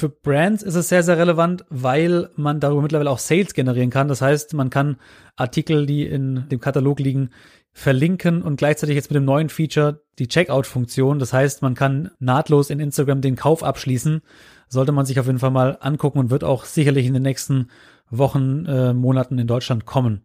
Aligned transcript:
Für 0.00 0.08
Brands 0.08 0.62
ist 0.62 0.76
es 0.76 0.88
sehr, 0.88 1.02
sehr 1.02 1.18
relevant, 1.18 1.66
weil 1.68 2.30
man 2.34 2.58
darüber 2.58 2.80
mittlerweile 2.80 3.10
auch 3.10 3.18
Sales 3.18 3.52
generieren 3.52 3.90
kann. 3.90 4.08
Das 4.08 4.22
heißt, 4.22 4.54
man 4.54 4.70
kann 4.70 4.96
Artikel, 5.36 5.84
die 5.84 6.06
in 6.06 6.48
dem 6.48 6.58
Katalog 6.58 7.00
liegen, 7.00 7.28
verlinken 7.74 8.40
und 8.40 8.56
gleichzeitig 8.56 8.96
jetzt 8.96 9.10
mit 9.10 9.16
dem 9.16 9.26
neuen 9.26 9.50
Feature 9.50 10.00
die 10.18 10.26
Checkout-Funktion. 10.26 11.18
Das 11.18 11.34
heißt, 11.34 11.60
man 11.60 11.74
kann 11.74 12.12
nahtlos 12.18 12.70
in 12.70 12.80
Instagram 12.80 13.20
den 13.20 13.36
Kauf 13.36 13.62
abschließen. 13.62 14.22
Sollte 14.68 14.92
man 14.92 15.04
sich 15.04 15.20
auf 15.20 15.26
jeden 15.26 15.38
Fall 15.38 15.50
mal 15.50 15.76
angucken 15.82 16.18
und 16.18 16.30
wird 16.30 16.44
auch 16.44 16.64
sicherlich 16.64 17.04
in 17.04 17.12
den 17.12 17.22
nächsten 17.22 17.68
Wochen, 18.08 18.64
äh, 18.64 18.94
Monaten 18.94 19.38
in 19.38 19.48
Deutschland 19.48 19.84
kommen. 19.84 20.24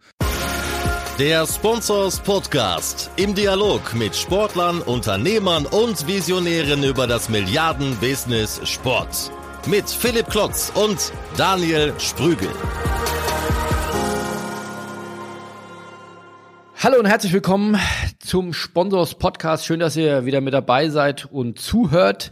Der 1.19 1.45
Sponsors 1.45 2.21
Podcast 2.21 3.11
im 3.17 3.35
Dialog 3.35 3.93
mit 3.93 4.15
Sportlern, 4.15 4.81
Unternehmern 4.81 5.65
und 5.65 6.07
Visionären 6.07 6.85
über 6.85 7.07
das 7.07 7.27
Milliarden-Business 7.27 8.61
Sport. 8.63 9.31
Mit 9.67 9.89
Philipp 9.89 10.29
Klotz 10.29 10.71
und 10.75 11.11
Daniel 11.37 11.91
Sprügel. 11.97 12.49
Hallo 16.77 16.99
und 16.99 17.07
herzlich 17.07 17.33
willkommen 17.33 17.75
zum 18.19 18.53
Sponsors 18.53 19.15
Podcast. 19.15 19.65
Schön, 19.65 19.79
dass 19.79 19.97
ihr 19.97 20.23
wieder 20.25 20.39
mit 20.41 20.53
dabei 20.53 20.89
seid 20.89 21.25
und 21.25 21.57
zuhört. 21.57 22.29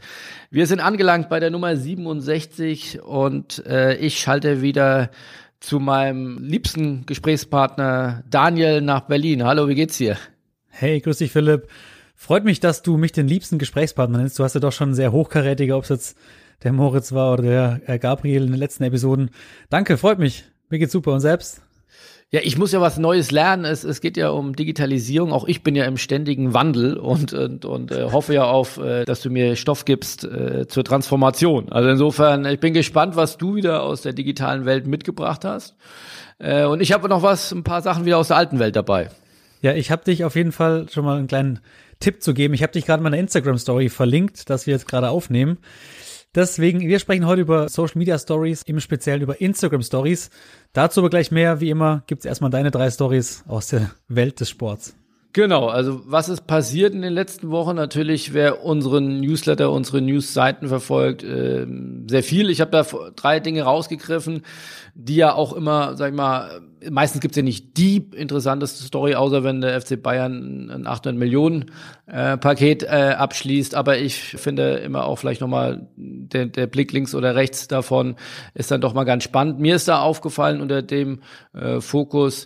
Wir 0.51 0.67
sind 0.67 0.79
angelangt 0.79 1.27
bei 1.29 1.39
der 1.39 1.49
Nummer 1.49 1.75
67 1.75 3.01
und 3.01 3.65
äh, 3.65 3.95
ich 3.95 4.19
schalte 4.19 4.61
wieder 4.61 5.09
zu 5.59 5.79
meinem 5.79 6.37
liebsten 6.37 7.07
Gesprächspartner 7.07 8.23
Daniel 8.29 8.81
nach 8.81 9.07
Berlin. 9.07 9.43
Hallo, 9.43 9.67
wie 9.67 9.75
geht's 9.75 9.97
dir? 9.97 10.17
Hey, 10.69 11.01
grüß 11.01 11.17
dich, 11.17 11.31
Philipp. 11.31 11.67
Freut 12.15 12.45
mich, 12.45 12.59
dass 12.59 12.83
du 12.83 12.95
mich 12.95 13.11
den 13.11 13.27
liebsten 13.27 13.57
Gesprächspartner 13.57 14.19
nennst. 14.19 14.37
Du 14.37 14.43
hast 14.43 14.53
ja 14.53 14.59
doch 14.59 14.71
schon 14.71 14.93
sehr 14.93 15.11
hochkarätige, 15.11 15.75
ob 15.75 15.83
es 15.83 15.89
jetzt 15.89 16.17
der 16.63 16.73
Moritz 16.73 17.11
war 17.11 17.33
oder 17.33 17.43
der 17.43 17.81
äh, 17.87 17.99
Gabriel 17.99 18.43
in 18.43 18.51
den 18.51 18.59
letzten 18.59 18.83
Episoden. 18.83 19.29
Danke, 19.69 19.97
freut 19.97 20.19
mich. 20.19 20.45
Mir 20.69 20.79
geht's 20.79 20.93
super. 20.93 21.13
Und 21.13 21.19
selbst? 21.19 21.61
Ja, 22.31 22.39
ich 22.43 22.57
muss 22.57 22.71
ja 22.71 22.81
was 22.81 22.97
Neues 22.97 23.29
lernen. 23.29 23.63
Es, 23.63 23.83
es 23.83 24.01
geht 24.01 24.17
ja 24.17 24.29
um 24.29 24.55
Digitalisierung. 24.55 25.31
Auch 25.31 25.45
ich 25.45 25.61
bin 25.61 25.75
ja 25.75 25.85
im 25.85 25.97
ständigen 25.97 26.55
Wandel 26.55 26.97
und, 26.97 27.31
und, 27.31 27.63
und 27.63 27.91
äh, 27.91 28.11
hoffe 28.11 28.33
ja 28.33 28.45
auf, 28.45 28.79
äh, 28.79 29.05
dass 29.05 29.21
du 29.21 29.29
mir 29.29 29.55
Stoff 29.55 29.85
gibst 29.85 30.23
äh, 30.23 30.67
zur 30.67 30.83
Transformation. 30.83 31.71
Also 31.71 31.89
insofern, 31.89 32.43
ich 32.45 32.59
bin 32.59 32.73
gespannt, 32.73 33.15
was 33.15 33.37
du 33.37 33.53
wieder 33.53 33.83
aus 33.83 34.01
der 34.01 34.13
digitalen 34.13 34.65
Welt 34.65 34.87
mitgebracht 34.87 35.45
hast. 35.45 35.75
Äh, 36.39 36.65
und 36.65 36.81
ich 36.81 36.91
habe 36.91 37.07
noch 37.07 37.21
was, 37.21 37.51
ein 37.51 37.63
paar 37.63 37.83
Sachen 37.83 38.05
wieder 38.05 38.17
aus 38.17 38.29
der 38.29 38.37
alten 38.37 38.57
Welt 38.57 38.75
dabei. 38.75 39.09
Ja, 39.61 39.73
ich 39.73 39.91
habe 39.91 40.03
dich 40.03 40.23
auf 40.23 40.35
jeden 40.35 40.51
Fall 40.51 40.87
schon 40.89 41.05
mal 41.05 41.19
einen 41.19 41.27
kleinen 41.27 41.59
Tipp 41.99 42.23
zu 42.23 42.33
geben. 42.33 42.55
Ich 42.55 42.63
habe 42.63 42.73
dich 42.73 42.85
gerade 42.87 43.01
in 43.01 43.03
meiner 43.03 43.19
Instagram-Story 43.19 43.89
verlinkt, 43.89 44.49
dass 44.49 44.65
wir 44.65 44.73
jetzt 44.73 44.87
gerade 44.87 45.09
aufnehmen. 45.09 45.59
Deswegen, 46.35 46.79
wir 46.79 46.97
sprechen 46.97 47.27
heute 47.27 47.41
über 47.41 47.69
Social 47.69 47.99
Media 47.99 48.17
Stories, 48.17 48.63
im 48.63 48.79
Speziellen 48.79 49.21
über 49.21 49.39
Instagram 49.39 49.83
Stories. 49.83 50.31
Dazu 50.73 51.01
aber 51.01 51.11
gleich 51.11 51.29
mehr. 51.29 51.61
Wie 51.61 51.69
immer 51.69 52.03
gibt's 52.07 52.25
erstmal 52.25 52.49
deine 52.49 52.71
drei 52.71 52.89
Stories 52.89 53.43
aus 53.47 53.67
der 53.67 53.91
Welt 54.07 54.39
des 54.39 54.49
Sports. 54.49 54.95
Genau, 55.33 55.67
also 55.67 56.01
was 56.05 56.29
ist 56.29 56.45
passiert 56.45 56.93
in 56.93 57.01
den 57.01 57.13
letzten 57.13 57.49
Wochen? 57.49 57.75
Natürlich, 57.75 58.33
wer 58.33 58.63
unseren 58.63 59.19
Newsletter, 59.19 59.71
unsere 59.71 59.99
News-Seiten 59.99 60.67
verfolgt, 60.67 61.23
äh, 61.23 61.65
sehr 62.07 62.21
viel. 62.21 62.51
Ich 62.51 62.61
habe 62.61 62.69
da 62.69 62.83
drei 63.15 63.39
Dinge 63.39 63.63
rausgegriffen, 63.63 64.43
die 64.93 65.15
ja 65.15 65.33
auch 65.33 65.53
immer, 65.53 65.97
sag 65.97 66.09
ich 66.09 66.15
mal, 66.15 66.61
meistens 66.89 67.21
gibt's 67.21 67.37
ja 67.37 67.43
nicht 67.43 67.77
die 67.77 67.97
interessanteste 68.15 68.83
Story, 68.83 69.15
außer 69.15 69.43
wenn 69.43 69.61
der 69.61 69.79
FC 69.79 70.01
Bayern 70.01 70.69
ein 70.69 70.87
800 70.87 71.17
Millionen 71.17 71.71
äh, 72.07 72.37
Paket 72.37 72.83
äh, 72.83 73.15
abschließt. 73.17 73.75
Aber 73.75 73.97
ich 73.97 74.17
finde 74.19 74.75
immer 74.77 75.05
auch 75.05 75.17
vielleicht 75.17 75.41
nochmal 75.41 75.87
der, 75.95 76.47
der 76.47 76.67
Blick 76.67 76.91
links 76.91 77.15
oder 77.15 77.35
rechts 77.35 77.67
davon 77.67 78.15
ist 78.53 78.71
dann 78.71 78.81
doch 78.81 78.93
mal 78.93 79.03
ganz 79.03 79.23
spannend. 79.23 79.59
Mir 79.59 79.75
ist 79.75 79.87
da 79.87 80.01
aufgefallen 80.01 80.61
unter 80.61 80.81
dem 80.81 81.21
äh, 81.53 81.79
Fokus, 81.79 82.45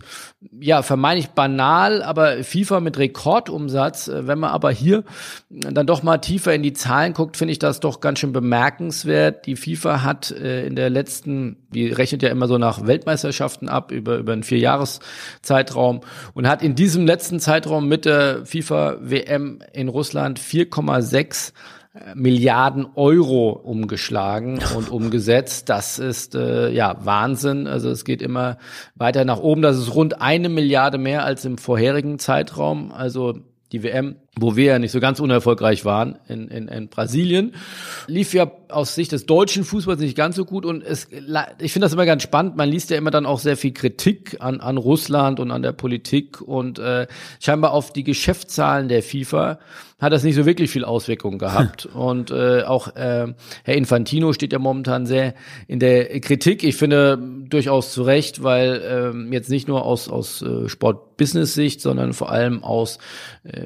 ja, 0.59 0.81
vermeintlich 0.83 1.29
banal, 1.29 2.03
aber 2.03 2.43
FIFA 2.43 2.79
mit 2.79 2.97
Rekordumsatz. 2.97 4.07
Äh, 4.07 4.27
wenn 4.27 4.39
man 4.39 4.51
aber 4.51 4.71
hier 4.71 5.03
dann 5.49 5.87
doch 5.87 6.03
mal 6.03 6.17
tiefer 6.19 6.53
in 6.53 6.63
die 6.63 6.73
Zahlen 6.73 7.13
guckt, 7.13 7.37
finde 7.37 7.53
ich 7.53 7.59
das 7.59 7.79
doch 7.79 8.01
ganz 8.01 8.19
schön 8.19 8.33
bemerkenswert. 8.33 9.45
Die 9.45 9.55
FIFA 9.55 10.03
hat 10.03 10.31
äh, 10.31 10.65
in 10.65 10.75
der 10.75 10.89
letzten, 10.89 11.67
die 11.73 11.87
rechnet 11.87 12.21
ja 12.23 12.29
immer 12.29 12.47
so 12.47 12.57
nach 12.57 12.85
Weltmeisterschaften 12.85 13.69
ab, 13.69 13.91
über 13.91 14.26
über 14.27 14.33
einen 14.33 14.43
Vierjahreszeitraum 14.43 16.01
und 16.33 16.47
hat 16.49 16.61
in 16.61 16.75
diesem 16.75 17.07
letzten 17.07 17.39
Zeitraum 17.39 17.87
mit 17.87 18.03
der 18.03 18.45
FIFA 18.45 18.97
WM 18.99 19.59
in 19.71 19.87
Russland 19.87 20.37
4,6 20.37 21.53
äh, 21.93 22.13
Milliarden 22.13 22.85
Euro 22.95 23.51
umgeschlagen 23.51 24.59
und 24.75 24.89
umgesetzt. 24.89 25.69
Das 25.69 25.97
ist 25.97 26.35
äh, 26.35 26.69
ja 26.71 26.97
Wahnsinn. 27.05 27.67
Also 27.67 27.89
es 27.89 28.03
geht 28.03 28.21
immer 28.21 28.57
weiter 28.95 29.23
nach 29.23 29.39
oben. 29.39 29.61
Das 29.61 29.77
ist 29.77 29.95
rund 29.95 30.21
eine 30.21 30.49
Milliarde 30.49 30.97
mehr 30.97 31.23
als 31.23 31.45
im 31.45 31.57
vorherigen 31.57 32.19
Zeitraum. 32.19 32.91
Also 32.91 33.39
die 33.71 33.81
WM, 33.81 34.17
wo 34.39 34.55
wir 34.55 34.65
ja 34.65 34.79
nicht 34.79 34.91
so 34.91 34.99
ganz 34.99 35.19
unerfolgreich 35.19 35.85
waren 35.85 36.17
in, 36.27 36.47
in, 36.47 36.67
in 36.67 36.87
Brasilien, 36.89 37.53
lief 38.07 38.33
ja 38.33 38.51
aus 38.69 38.95
Sicht 38.95 39.11
des 39.11 39.25
deutschen 39.25 39.63
Fußballs 39.63 39.99
nicht 39.99 40.17
ganz 40.17 40.35
so 40.35 40.45
gut 40.45 40.65
und 40.65 40.83
es, 40.83 41.07
ich 41.59 41.73
finde 41.73 41.85
das 41.85 41.93
immer 41.93 42.05
ganz 42.05 42.23
spannend. 42.23 42.55
Man 42.55 42.69
liest 42.69 42.89
ja 42.89 42.97
immer 42.97 43.11
dann 43.11 43.25
auch 43.25 43.39
sehr 43.39 43.57
viel 43.57 43.71
Kritik 43.71 44.37
an, 44.39 44.59
an 44.59 44.77
Russland 44.77 45.39
und 45.39 45.51
an 45.51 45.61
der 45.61 45.71
Politik 45.71 46.41
und 46.41 46.79
äh, 46.79 47.07
scheinbar 47.39 47.71
auf 47.71 47.93
die 47.93 48.03
Geschäftszahlen 48.03 48.87
der 48.87 49.03
FIFA 49.03 49.59
hat 49.99 50.13
das 50.13 50.23
nicht 50.23 50.35
so 50.35 50.45
wirklich 50.45 50.69
viel 50.69 50.85
Auswirkungen 50.85 51.39
gehabt. 51.39 51.85
und 51.87 52.31
äh, 52.31 52.63
auch 52.63 52.95
äh, 52.95 53.33
Herr 53.63 53.75
Infantino 53.75 54.33
steht 54.33 54.53
ja 54.53 54.59
momentan 54.59 55.05
sehr 55.05 55.33
in 55.67 55.79
der 55.79 56.19
Kritik. 56.19 56.63
Ich 56.63 56.75
finde 56.75 57.17
durchaus 57.49 57.93
zu 57.93 58.03
Recht, 58.03 58.43
weil 58.43 59.23
äh, 59.29 59.33
jetzt 59.33 59.49
nicht 59.49 59.67
nur 59.67 59.83
aus, 59.83 60.07
aus 60.09 60.41
äh, 60.41 60.69
Sport-Business-Sicht, 60.69 61.81
sondern 61.81 62.13
vor 62.13 62.31
allem 62.31 62.63
aus 62.63 62.99
äh, 63.43 63.65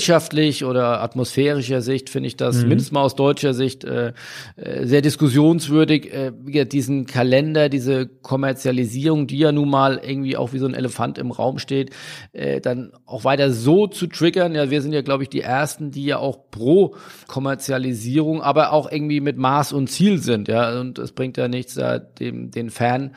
gesellschaftlich 0.00 0.64
oder 0.64 1.02
atmosphärischer 1.02 1.82
Sicht 1.82 2.08
finde 2.08 2.28
ich 2.28 2.36
das, 2.36 2.62
mhm. 2.62 2.68
mindestens 2.68 2.92
mal 2.92 3.02
aus 3.02 3.14
deutscher 3.16 3.52
Sicht, 3.52 3.84
äh, 3.84 4.12
äh, 4.56 4.86
sehr 4.86 5.02
diskussionswürdig. 5.02 6.12
Äh, 6.12 6.64
diesen 6.64 7.06
Kalender, 7.06 7.68
diese 7.68 8.06
Kommerzialisierung, 8.06 9.26
die 9.26 9.38
ja 9.38 9.52
nun 9.52 9.68
mal 9.68 10.00
irgendwie 10.02 10.36
auch 10.36 10.52
wie 10.54 10.58
so 10.58 10.66
ein 10.66 10.74
Elefant 10.74 11.18
im 11.18 11.30
Raum 11.30 11.58
steht, 11.58 11.90
äh, 12.32 12.60
dann 12.60 12.92
auch 13.04 13.24
weiter 13.24 13.52
so 13.52 13.86
zu 13.86 14.06
triggern. 14.06 14.54
Ja, 14.54 14.70
wir 14.70 14.80
sind 14.80 14.92
ja, 14.92 15.02
glaube 15.02 15.24
ich, 15.24 15.28
die 15.28 15.42
ersten, 15.42 15.90
die 15.90 16.06
ja 16.06 16.18
auch 16.18 16.50
pro 16.50 16.96
Kommerzialisierung, 17.26 18.40
aber 18.40 18.72
auch 18.72 18.90
irgendwie 18.90 19.20
mit 19.20 19.36
Maß 19.36 19.74
und 19.74 19.88
Ziel 19.88 20.18
sind. 20.18 20.48
Ja, 20.48 20.80
und 20.80 20.98
es 20.98 21.12
bringt 21.12 21.36
ja 21.36 21.48
nichts, 21.48 21.74
da 21.74 21.98
dem 21.98 22.50
den 22.50 22.70
Fan 22.70 23.14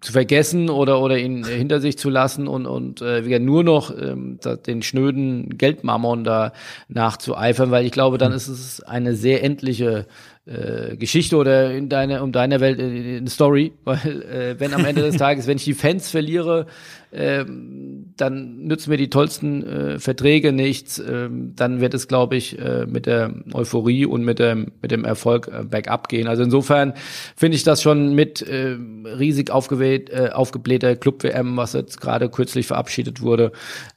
zu 0.00 0.12
vergessen 0.12 0.70
oder 0.70 1.00
oder 1.00 1.18
ihn 1.18 1.44
hinter 1.44 1.80
sich 1.80 1.96
zu 1.96 2.10
lassen 2.10 2.48
und 2.48 2.66
und 2.66 3.00
äh, 3.00 3.38
nur 3.38 3.64
noch 3.64 3.90
ähm, 3.96 4.38
den 4.66 4.82
schnöden 4.82 5.56
Geldmammon 5.56 6.24
da 6.24 6.52
nachzueifern, 6.88 7.70
weil 7.70 7.86
ich 7.86 7.92
glaube, 7.92 8.18
dann 8.18 8.32
ist 8.32 8.48
es 8.48 8.82
eine 8.82 9.14
sehr 9.14 9.42
endliche 9.42 10.06
äh, 10.46 10.96
Geschichte 10.96 11.36
oder 11.36 11.72
in 11.72 11.88
deine, 11.88 12.22
um 12.22 12.30
deine 12.30 12.60
Welt 12.60 12.78
äh, 12.78 13.16
eine 13.16 13.30
Story, 13.30 13.72
weil 13.84 14.22
äh, 14.22 14.60
wenn 14.60 14.74
am 14.74 14.84
Ende 14.84 15.02
des 15.02 15.16
Tages, 15.18 15.46
wenn 15.46 15.56
ich 15.56 15.64
die 15.64 15.74
Fans 15.74 16.10
verliere, 16.10 16.66
ähm, 17.14 18.12
dann 18.16 18.58
nützen 18.58 18.90
mir 18.90 18.96
die 18.96 19.10
tollsten 19.10 19.66
äh, 19.66 19.98
Verträge 19.98 20.52
nichts. 20.52 20.98
Ähm, 20.98 21.52
dann 21.56 21.80
wird 21.80 21.94
es, 21.94 22.06
glaube 22.06 22.36
ich, 22.36 22.58
äh, 22.58 22.86
mit 22.86 23.06
der 23.06 23.34
Euphorie 23.52 24.06
und 24.06 24.24
mit 24.24 24.38
dem 24.38 24.72
mit 24.80 24.90
dem 24.90 25.04
Erfolg 25.04 25.48
äh, 25.48 25.64
bergab 25.64 26.08
gehen. 26.08 26.28
Also 26.28 26.42
insofern 26.42 26.94
finde 27.36 27.56
ich 27.56 27.64
das 27.64 27.82
schon 27.82 28.14
mit 28.14 28.42
äh, 28.42 28.76
riesig 29.18 29.50
aufgebläht, 29.50 30.10
äh, 30.10 30.30
aufgeblähter 30.32 30.94
Club 30.96 31.22
WM, 31.24 31.56
was 31.56 31.72
jetzt 31.72 32.00
gerade 32.00 32.28
kürzlich 32.28 32.66
verabschiedet 32.66 33.20
wurde, 33.20 33.52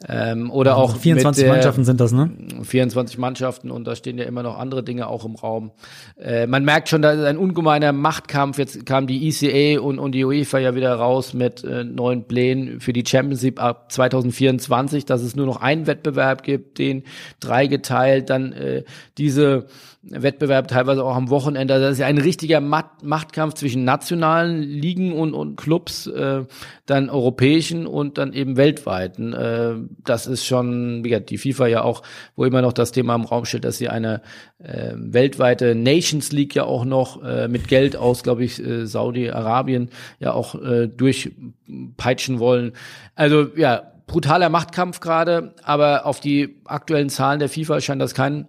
ähm, 0.07 0.50
oder 0.51 0.77
also 0.77 0.95
auch 0.95 0.97
24 0.97 1.44
der, 1.44 1.53
Mannschaften 1.53 1.83
sind 1.83 2.00
das, 2.00 2.11
ne? 2.11 2.31
24 2.63 3.17
Mannschaften 3.17 3.72
und 3.72 3.85
da 3.85 3.95
stehen 3.95 4.17
ja 4.17 4.25
immer 4.25 4.44
noch 4.44 4.57
andere 4.57 4.83
Dinge 4.83 5.07
auch 5.07 5.25
im 5.25 5.35
Raum. 5.35 5.72
Äh, 6.19 6.47
man 6.47 6.66
merkt 6.66 6.89
schon, 6.89 7.01
da 7.01 7.11
ist 7.11 7.23
ein 7.23 7.38
ungemeiner 7.38 7.91
Machtkampf. 7.91 8.57
Jetzt 8.57 8.86
kam 8.86 9.06
die 9.06 9.27
ECA 9.27 9.80
und 9.80 10.00
und 10.00 10.13
die 10.13 10.25
UEFA 10.25 10.57
ja 10.57 10.75
wieder 10.75 10.94
raus 10.95 11.33
mit 11.33 11.63
äh, 11.63 11.83
neuen 11.83 12.24
Plänen 12.24 12.80
für 12.80 12.94
die 12.94 13.03
Champions 13.07 13.42
League 13.42 13.59
ab 13.59 13.92
2024, 13.92 15.06
dass 15.06 15.21
es 15.21 15.36
nur 15.36 15.45
noch 15.45 15.62
einen 15.62 15.88
Wettbewerb 15.88 16.44
gibt, 16.44 16.77
den 16.77 17.04
drei 17.39 17.68
geteilt, 17.68 18.30
dann 18.30 18.54
äh, 18.54 18.83
diese 19.18 19.68
Wettbewerb 20.09 20.68
teilweise 20.68 21.04
auch 21.04 21.15
am 21.15 21.30
Wochenende. 21.30 21.80
Das 21.80 21.94
ist 21.94 22.00
ja 22.00 22.07
ein 22.07 22.18
richtiger 22.18 22.62
Machtkampf 22.62 23.56
zwischen 23.56 23.83
nationalen 23.83 24.62
Ligen 24.62 25.13
und, 25.13 25.33
und 25.33 25.57
Clubs, 25.57 26.07
äh, 26.07 26.45
dann 26.86 27.09
europäischen 27.09 27.86
und 27.88 28.18
dann 28.18 28.33
eben 28.33 28.57
weltweiten. 28.57 29.33
Äh, 29.33 29.75
das 30.06 30.27
ist 30.27 30.45
schon, 30.45 31.03
wie 31.03 31.10
gesagt, 31.10 31.30
die 31.30 31.38
FIFA 31.38 31.68
ja 31.68 31.81
auch, 31.83 32.03
wo 32.36 32.45
immer 32.45 32.62
noch 32.62 32.74
das 32.74 32.92
Thema 32.92 33.15
im 33.15 33.25
Raum 33.25 33.45
steht, 33.45 33.65
dass 33.65 33.77
sie 33.77 33.89
eine 33.89 34.21
äh, 34.60 34.94
weltweite 34.95 35.75
Nations 35.75 36.31
League 36.31 36.56
ja 36.56 36.63
auch 36.63 36.86
noch 36.86 37.24
äh, 37.24 37.48
mit 37.48 37.68
Geld 37.68 37.95
aus, 37.95 38.24
glaube 38.24 38.44
ich, 38.44 38.63
äh, 38.63 38.86
Saudi-Arabien 38.86 39.89
ja 40.19 40.33
auch 40.33 40.56
äh, 40.56 40.88
durchpeitschen 40.88 42.39
wollen. 42.39 42.74
Also 43.15 43.47
ja, 43.55 43.91
brutaler 44.07 44.49
Machtkampf 44.49 44.99
gerade, 44.99 45.53
aber 45.63 46.05
auf 46.05 46.19
die 46.19 46.61
aktuellen 46.65 47.09
Zahlen 47.09 47.39
der 47.39 47.49
FIFA 47.49 47.81
scheint 47.81 48.01
das 48.01 48.13
kein 48.13 48.47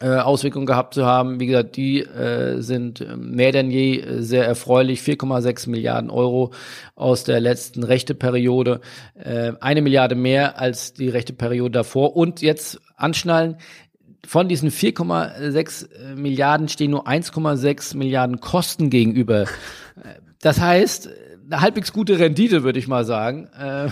äh, 0.00 0.16
Auswirkungen 0.16 0.66
gehabt 0.66 0.94
zu 0.94 1.04
haben. 1.04 1.40
Wie 1.40 1.46
gesagt, 1.46 1.76
die 1.76 2.00
äh, 2.00 2.60
sind 2.60 3.06
mehr 3.16 3.52
denn 3.52 3.70
je 3.70 4.00
äh, 4.00 4.22
sehr 4.22 4.46
erfreulich. 4.46 5.00
4,6 5.00 5.68
Milliarden 5.68 6.10
Euro 6.10 6.52
aus 6.94 7.24
der 7.24 7.40
letzten 7.40 7.84
rechte 7.84 8.14
Periode, 8.14 8.80
äh, 9.14 9.52
eine 9.60 9.82
Milliarde 9.82 10.14
mehr 10.14 10.58
als 10.58 10.94
die 10.94 11.08
rechte 11.08 11.32
Periode 11.34 11.72
davor. 11.72 12.16
Und 12.16 12.40
jetzt 12.40 12.80
anschnallen, 12.96 13.56
von 14.26 14.48
diesen 14.48 14.70
4,6 14.70 16.14
Milliarden 16.14 16.68
stehen 16.68 16.90
nur 16.90 17.06
1,6 17.06 17.96
Milliarden 17.96 18.40
Kosten 18.40 18.90
gegenüber. 18.90 19.46
Das 20.40 20.60
heißt, 20.60 21.08
eine 21.50 21.60
halbwegs 21.60 21.92
gute 21.92 22.18
Rendite, 22.18 22.62
würde 22.62 22.78
ich 22.78 22.88
mal 22.88 23.04
sagen, 23.04 23.48
äh, 23.48 23.88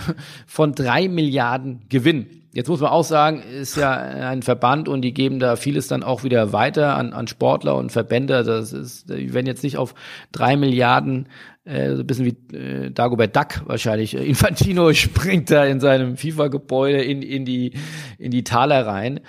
von 0.47 0.73
drei 0.73 1.07
Milliarden 1.07 1.81
Gewinn. 1.89 2.27
Jetzt 2.51 2.67
muss 2.67 2.79
man 2.79 2.89
auch 2.89 3.03
sagen, 3.03 3.43
ist 3.43 3.77
ja 3.77 3.95
ein 3.95 4.41
Verband 4.41 4.89
und 4.89 5.03
die 5.03 5.13
geben 5.13 5.39
da 5.39 5.55
vieles 5.55 5.87
dann 5.87 6.01
auch 6.01 6.23
wieder 6.23 6.51
weiter 6.51 6.95
an, 6.97 7.13
an 7.13 7.27
Sportler 7.27 7.75
und 7.75 7.91
Verbände. 7.91 8.35
Also 8.35 8.51
das 8.51 8.73
ist, 8.73 9.07
werden 9.07 9.45
jetzt 9.45 9.63
nicht 9.63 9.77
auf 9.77 9.93
drei 10.31 10.57
Milliarden, 10.57 11.27
äh, 11.63 11.93
so 11.93 12.01
ein 12.01 12.07
bisschen 12.07 12.25
wie 12.25 12.55
äh, 12.57 12.89
Dagobert 12.89 13.35
Duck 13.35 13.61
wahrscheinlich. 13.67 14.15
Infantino 14.15 14.91
springt 14.93 15.51
da 15.51 15.63
in 15.65 15.79
seinem 15.79 16.17
FIFA-Gebäude 16.17 17.03
in, 17.03 17.21
in, 17.21 17.45
die, 17.45 17.73
in 18.17 18.31
die 18.31 18.43
Taler 18.43 18.87
rein 18.87 19.19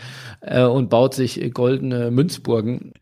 äh, 0.40 0.62
und 0.62 0.88
baut 0.88 1.12
sich 1.12 1.52
goldene 1.52 2.10
Münzburgen. 2.10 2.94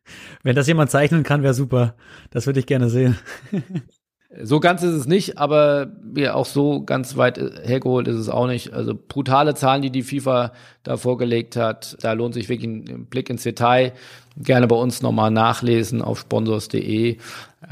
Wenn 0.43 0.57
das 0.57 0.67
jemand 0.67 0.91
zeichnen 0.91 1.23
kann, 1.23 1.45
wäre 1.45 1.55
super. 1.55 1.95
Das 2.31 2.47
würde 2.47 2.59
ich 2.59 2.67
gerne 2.67 2.89
sehen. 2.89 3.17
So 4.31 4.61
ganz 4.61 4.83
ist 4.83 4.93
es 4.93 5.07
nicht, 5.07 5.39
aber 5.39 5.91
ja, 6.15 6.35
auch 6.35 6.45
so 6.45 6.83
ganz 6.85 7.17
weit 7.17 7.39
hergeholt 7.39 8.09
ist 8.09 8.17
es 8.17 8.29
auch 8.29 8.47
nicht. 8.47 8.75
Also 8.75 8.95
brutale 8.95 9.55
Zahlen, 9.55 9.81
die 9.81 9.91
die 9.91 10.03
FIFA 10.03 10.53
da 10.83 10.99
vorgelegt 10.99 11.57
hat. 11.57 11.97
Da 12.03 12.13
lohnt 12.13 12.35
sich 12.35 12.51
wirklich 12.51 12.69
ein 12.69 13.07
Blick 13.07 13.31
ins 13.31 13.43
Detail. 13.43 13.93
Gerne 14.39 14.67
bei 14.67 14.77
uns 14.77 15.03
nochmal 15.03 15.31
nachlesen 15.31 16.03
auf 16.03 16.21
sponsors.de. 16.21 17.19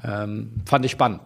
Ähm, 0.02 0.50
fand 0.64 0.84
ich 0.84 0.90
spannend. 0.90 1.20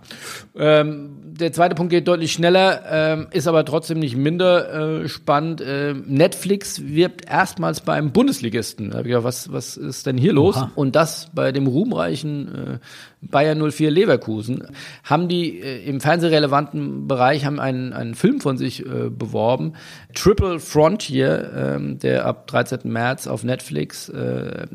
Ähm, 0.54 1.16
der 1.22 1.52
zweite 1.52 1.74
Punkt 1.74 1.90
geht 1.90 2.06
deutlich 2.06 2.32
schneller, 2.32 2.82
ähm, 2.90 3.28
ist 3.30 3.48
aber 3.48 3.64
trotzdem 3.64 3.98
nicht 3.98 4.16
minder 4.16 5.02
äh, 5.02 5.08
spannend. 5.08 5.62
Äh, 5.62 5.94
Netflix 5.94 6.82
wirbt 6.84 7.26
erstmals 7.26 7.80
beim 7.80 8.12
Bundesligisten. 8.12 8.90
Da 8.90 8.98
hab 8.98 9.06
ich 9.06 9.10
gedacht, 9.10 9.24
was, 9.24 9.50
was 9.50 9.78
ist 9.78 10.06
denn 10.06 10.18
hier 10.18 10.34
los? 10.34 10.56
Oha. 10.56 10.72
Und 10.74 10.94
das 10.94 11.30
bei 11.34 11.52
dem 11.52 11.66
ruhmreichen 11.66 12.54
äh, 12.54 12.78
Bayern 13.22 13.70
04 13.70 13.90
Leverkusen. 13.90 14.66
Haben 15.04 15.28
die 15.28 15.60
äh, 15.60 15.84
im 15.86 16.00
fernsehrelevanten 16.00 17.08
Bereich 17.08 17.46
haben 17.46 17.60
einen, 17.60 17.94
einen 17.94 18.14
Film 18.14 18.40
von 18.40 18.58
sich 18.58 18.84
äh, 18.84 19.08
beworben. 19.10 19.72
Triple 20.14 20.60
Frontier, 20.60 21.78
äh, 21.80 21.94
der 21.96 22.26
ab 22.26 22.46
13. 22.46 22.80
März 22.84 23.26
auf 23.26 23.42
Netflix 23.42 24.10
äh, 24.10 24.66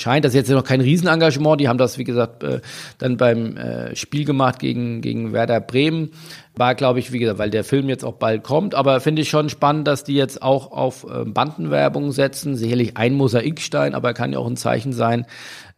erscheint. 0.00 0.24
Das 0.24 0.32
ist 0.32 0.36
jetzt 0.36 0.50
noch 0.50 0.64
kein 0.64 0.80
Riesenengagement. 0.80 1.60
Die 1.60 1.68
haben 1.68 1.78
das, 1.78 1.98
wie 1.98 2.04
gesagt, 2.04 2.42
äh, 2.42 2.60
dann 2.98 3.16
beim 3.16 3.56
äh, 3.56 3.94
Spiel 3.94 4.24
gemacht 4.24 4.58
gegen, 4.58 5.00
gegen 5.02 5.32
Werder 5.32 5.60
Bremen. 5.60 6.10
War, 6.56 6.74
glaube 6.74 6.98
ich, 6.98 7.12
wie 7.12 7.18
gesagt, 7.18 7.38
weil 7.38 7.50
der 7.50 7.64
Film 7.64 7.88
jetzt 7.88 8.04
auch 8.04 8.14
bald 8.14 8.42
kommt. 8.42 8.74
Aber 8.74 9.00
finde 9.00 9.22
ich 9.22 9.30
schon 9.30 9.48
spannend, 9.48 9.86
dass 9.86 10.04
die 10.04 10.14
jetzt 10.14 10.42
auch 10.42 10.72
auf 10.72 11.04
äh, 11.04 11.24
Bandenwerbung 11.24 12.12
setzen. 12.12 12.56
Sicherlich 12.56 12.96
ein 12.96 13.14
Mosaikstein, 13.14 13.94
aber 13.94 14.14
kann 14.14 14.32
ja 14.32 14.38
auch 14.38 14.46
ein 14.46 14.56
Zeichen 14.56 14.92
sein, 14.92 15.26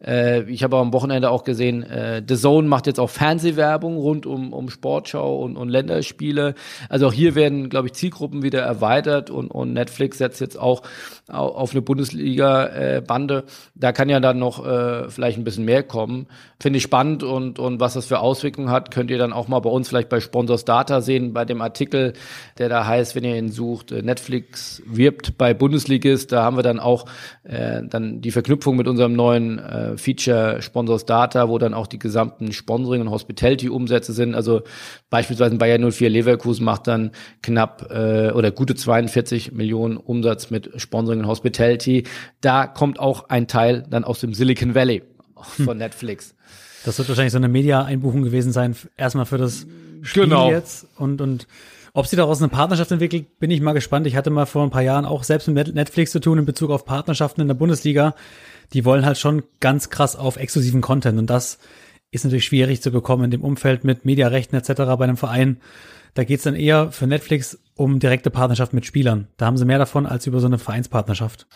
äh, 0.05 0.43
ich 0.43 0.63
habe 0.63 0.77
am 0.77 0.93
Wochenende 0.93 1.29
auch 1.29 1.43
gesehen, 1.43 1.83
äh, 1.83 2.21
The 2.27 2.35
Zone 2.35 2.67
macht 2.67 2.87
jetzt 2.87 2.99
auch 2.99 3.09
Fernsehwerbung 3.09 3.97
rund 3.97 4.25
um, 4.25 4.53
um 4.53 4.69
Sportschau 4.69 5.39
und, 5.39 5.55
und 5.55 5.69
Länderspiele. 5.69 6.55
Also 6.89 7.07
auch 7.07 7.13
hier 7.13 7.35
werden, 7.35 7.69
glaube 7.69 7.87
ich, 7.87 7.93
Zielgruppen 7.93 8.43
wieder 8.43 8.61
erweitert 8.61 9.29
und, 9.29 9.49
und 9.49 9.73
Netflix 9.73 10.17
setzt 10.17 10.41
jetzt 10.41 10.59
auch 10.59 10.83
auf 11.27 11.71
eine 11.71 11.81
Bundesliga-Bande. 11.81 13.37
Äh, 13.37 13.51
da 13.75 13.91
kann 13.91 14.09
ja 14.09 14.19
dann 14.19 14.39
noch 14.39 14.65
äh, 14.65 15.09
vielleicht 15.09 15.37
ein 15.37 15.43
bisschen 15.43 15.65
mehr 15.65 15.83
kommen. 15.83 16.27
Finde 16.59 16.77
ich 16.77 16.83
spannend 16.83 17.23
und, 17.23 17.59
und 17.59 17.79
was 17.79 17.93
das 17.93 18.05
für 18.05 18.19
Auswirkungen 18.19 18.69
hat, 18.69 18.91
könnt 18.91 19.09
ihr 19.09 19.17
dann 19.17 19.33
auch 19.33 19.47
mal 19.47 19.59
bei 19.59 19.69
uns 19.69 19.87
vielleicht 19.87 20.09
bei 20.09 20.19
Sponsors 20.19 20.62
Data 20.65 21.01
sehen, 21.01 21.33
bei 21.33 21.45
dem 21.45 21.61
Artikel, 21.61 22.13
der 22.57 22.69
da 22.69 22.85
heißt, 22.85 23.15
wenn 23.15 23.23
ihr 23.23 23.35
ihn 23.35 23.49
sucht, 23.49 23.91
äh, 23.91 24.01
Netflix 24.01 24.81
wirbt 24.85 25.37
bei 25.37 25.53
Bundesligist, 25.53 26.31
da 26.31 26.43
haben 26.43 26.57
wir 26.57 26.63
dann 26.63 26.79
auch 26.79 27.05
äh, 27.43 27.81
dann 27.83 28.21
die 28.21 28.31
Verknüpfung 28.31 28.75
mit 28.75 28.87
unserem 28.87 29.13
neuen 29.13 29.59
äh, 29.59 29.97
Feature 29.97 30.61
Sponsors 30.61 31.05
Data, 31.05 31.49
wo 31.49 31.57
dann 31.57 31.73
auch 31.73 31.87
die 31.87 31.99
gesamten 31.99 32.51
Sponsoring 32.51 33.01
und 33.01 33.09
Hospitality-Umsätze 33.09 34.13
sind. 34.13 34.35
Also 34.35 34.61
beispielsweise 35.09 35.55
Bayern 35.55 35.91
04 35.91 36.09
Leverkusen 36.09 36.65
macht 36.65 36.87
dann 36.87 37.11
knapp 37.41 37.91
äh, 37.91 38.31
oder 38.31 38.51
gute 38.51 38.75
42 38.75 39.51
Millionen 39.51 39.97
Umsatz 39.97 40.49
mit 40.49 40.69
Sponsoring 40.77 41.21
und 41.21 41.27
Hospitality. 41.27 42.03
Da 42.41 42.67
kommt 42.67 42.99
auch 42.99 43.29
ein 43.29 43.47
Teil 43.47 43.83
dann 43.89 44.03
aus 44.03 44.19
dem 44.19 44.33
Silicon 44.33 44.75
Valley 44.75 45.03
von 45.35 45.67
hm. 45.67 45.77
Netflix. 45.77 46.35
Das 46.85 46.97
wird 46.97 47.07
wahrscheinlich 47.07 47.31
so 47.31 47.37
eine 47.37 47.47
Media-Einbuchung 47.47 48.23
gewesen 48.23 48.51
sein, 48.51 48.75
erstmal 48.97 49.25
für 49.25 49.37
das 49.37 49.65
Spiel 50.03 50.23
genau. 50.23 50.51
jetzt 50.51 50.87
und 50.97 51.21
und 51.21 51.47
ob 51.95 52.07
sie 52.07 52.15
daraus 52.15 52.41
eine 52.41 52.49
Partnerschaft 52.49 52.91
entwickelt, 52.91 53.39
bin 53.39 53.51
ich 53.51 53.61
mal 53.61 53.73
gespannt. 53.73 54.07
Ich 54.07 54.15
hatte 54.15 54.31
mal 54.31 54.47
vor 54.47 54.63
ein 54.63 54.71
paar 54.71 54.81
Jahren 54.81 55.05
auch 55.05 55.23
selbst 55.23 55.47
mit 55.47 55.75
Netflix 55.75 56.11
zu 56.11 56.19
tun 56.19 56.39
in 56.39 56.45
Bezug 56.45 56.71
auf 56.71 56.85
Partnerschaften 56.85 57.41
in 57.41 57.47
der 57.47 57.53
Bundesliga 57.53 58.15
die 58.73 58.85
wollen 58.85 59.05
halt 59.05 59.17
schon 59.17 59.43
ganz 59.59 59.89
krass 59.89 60.15
auf 60.15 60.37
exklusiven 60.37 60.81
Content 60.81 61.19
und 61.19 61.29
das 61.29 61.59
ist 62.11 62.23
natürlich 62.23 62.45
schwierig 62.45 62.81
zu 62.81 62.91
bekommen 62.91 63.25
in 63.25 63.31
dem 63.31 63.43
Umfeld 63.43 63.83
mit 63.83 64.05
Mediarechten 64.05 64.57
etc. 64.57 64.73
bei 64.97 65.03
einem 65.03 65.17
Verein. 65.17 65.59
Da 66.13 66.23
geht's 66.23 66.43
dann 66.43 66.55
eher 66.55 66.91
für 66.91 67.07
Netflix 67.07 67.59
um 67.75 67.99
direkte 67.99 68.29
Partnerschaft 68.29 68.73
mit 68.73 68.85
Spielern. 68.85 69.27
Da 69.37 69.47
haben 69.47 69.57
sie 69.57 69.65
mehr 69.65 69.79
davon 69.79 70.05
als 70.05 70.27
über 70.27 70.39
so 70.39 70.45
eine 70.45 70.59
Vereinspartnerschaft. 70.59 71.47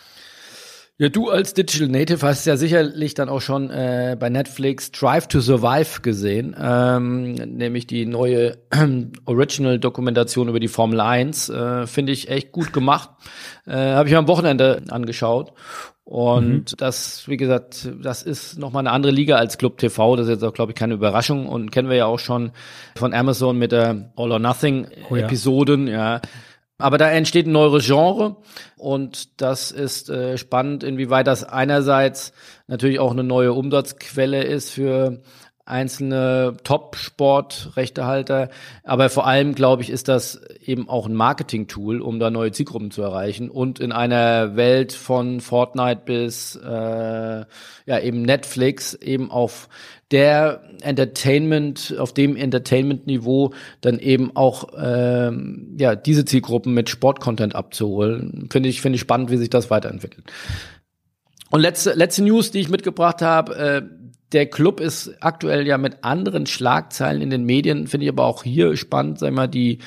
Ja, 1.00 1.08
du 1.08 1.30
als 1.30 1.54
Digital 1.54 1.86
Native 1.86 2.26
hast 2.26 2.44
ja 2.44 2.56
sicherlich 2.56 3.14
dann 3.14 3.28
auch 3.28 3.40
schon 3.40 3.70
äh, 3.70 4.16
bei 4.18 4.30
Netflix 4.30 4.90
Drive 4.90 5.28
to 5.28 5.38
Survive 5.38 6.00
gesehen, 6.02 6.56
ähm, 6.60 7.34
nämlich 7.34 7.86
die 7.86 8.04
neue 8.04 8.58
äh, 8.70 9.06
Original-Dokumentation 9.24 10.48
über 10.48 10.58
die 10.58 10.66
Formel 10.66 10.98
1. 11.00 11.50
Äh, 11.50 11.86
Finde 11.86 12.10
ich 12.10 12.28
echt 12.28 12.50
gut 12.50 12.72
gemacht. 12.72 13.10
Äh, 13.64 13.76
Habe 13.76 14.08
ich 14.08 14.16
am 14.16 14.26
Wochenende 14.26 14.82
angeschaut. 14.88 15.52
Und 16.02 16.72
mhm. 16.72 16.76
das, 16.78 17.28
wie 17.28 17.36
gesagt, 17.36 17.90
das 18.02 18.24
ist 18.24 18.58
nochmal 18.58 18.80
eine 18.80 18.90
andere 18.90 19.12
Liga 19.12 19.36
als 19.36 19.56
Club 19.56 19.78
TV. 19.78 20.16
Das 20.16 20.26
ist 20.26 20.32
jetzt 20.32 20.42
auch, 20.42 20.54
glaube 20.54 20.72
ich, 20.72 20.76
keine 20.76 20.94
Überraschung 20.94 21.46
und 21.46 21.70
kennen 21.70 21.90
wir 21.90 21.96
ja 21.96 22.06
auch 22.06 22.18
schon 22.18 22.50
von 22.96 23.14
Amazon 23.14 23.56
mit 23.56 23.70
der 23.70 24.10
All 24.16 24.32
or 24.32 24.38
Nothing 24.40 24.88
oh, 25.10 25.16
ja. 25.20 25.28
Ja. 25.86 26.22
Aber 26.78 26.96
da 26.96 27.10
entsteht 27.10 27.46
ein 27.46 27.52
neues 27.52 27.86
Genre 27.86 28.36
und 28.76 29.40
das 29.40 29.72
ist 29.72 30.10
äh, 30.10 30.38
spannend, 30.38 30.84
inwieweit 30.84 31.26
das 31.26 31.42
einerseits 31.42 32.32
natürlich 32.68 33.00
auch 33.00 33.10
eine 33.10 33.24
neue 33.24 33.52
Umsatzquelle 33.52 34.44
ist 34.44 34.70
für 34.70 35.20
einzelne 35.68 36.56
Top-Sport-Rechtehalter. 36.64 38.48
Aber 38.84 39.10
vor 39.10 39.26
allem, 39.26 39.54
glaube 39.54 39.82
ich, 39.82 39.90
ist 39.90 40.08
das 40.08 40.40
eben 40.64 40.88
auch 40.88 41.06
ein 41.06 41.14
Marketing-Tool, 41.14 42.00
um 42.00 42.18
da 42.18 42.30
neue 42.30 42.52
Zielgruppen 42.52 42.90
zu 42.90 43.02
erreichen. 43.02 43.50
Und 43.50 43.80
in 43.80 43.92
einer 43.92 44.56
Welt 44.56 44.92
von 44.92 45.40
Fortnite 45.40 46.02
bis 46.04 46.56
äh, 46.56 47.44
ja 47.86 47.98
eben 48.00 48.22
Netflix 48.22 48.94
eben 48.94 49.30
auf 49.30 49.68
der 50.10 50.62
Entertainment, 50.82 51.94
auf 51.98 52.14
dem 52.14 52.36
Entertainment-Niveau 52.36 53.52
dann 53.80 53.98
eben 53.98 54.34
auch 54.34 54.68
ähm, 54.78 55.76
ja 55.78 55.94
diese 55.94 56.24
Zielgruppen 56.24 56.72
mit 56.72 56.88
Sport-Content 56.88 57.54
abzuholen. 57.54 58.48
Finde 58.50 58.68
ich, 58.68 58.80
finde 58.80 58.96
ich 58.96 59.00
spannend, 59.00 59.30
wie 59.30 59.36
sich 59.36 59.50
das 59.50 59.70
weiterentwickelt. 59.70 60.24
Und 61.50 61.60
letzte, 61.60 61.94
letzte 61.94 62.22
News, 62.22 62.50
die 62.50 62.60
ich 62.60 62.68
mitgebracht 62.68 63.22
habe, 63.22 63.56
äh, 63.56 63.82
der 64.32 64.46
Club 64.46 64.80
ist 64.80 65.14
aktuell 65.20 65.66
ja 65.66 65.78
mit 65.78 66.04
anderen 66.04 66.46
Schlagzeilen 66.46 67.22
in 67.22 67.30
den 67.30 67.44
Medien, 67.44 67.86
finde 67.86 68.04
ich 68.06 68.12
aber 68.12 68.24
auch 68.24 68.42
hier 68.42 68.76
spannend, 68.76 69.18
sag 69.18 69.32
mal, 69.32 69.46
die 69.46 69.78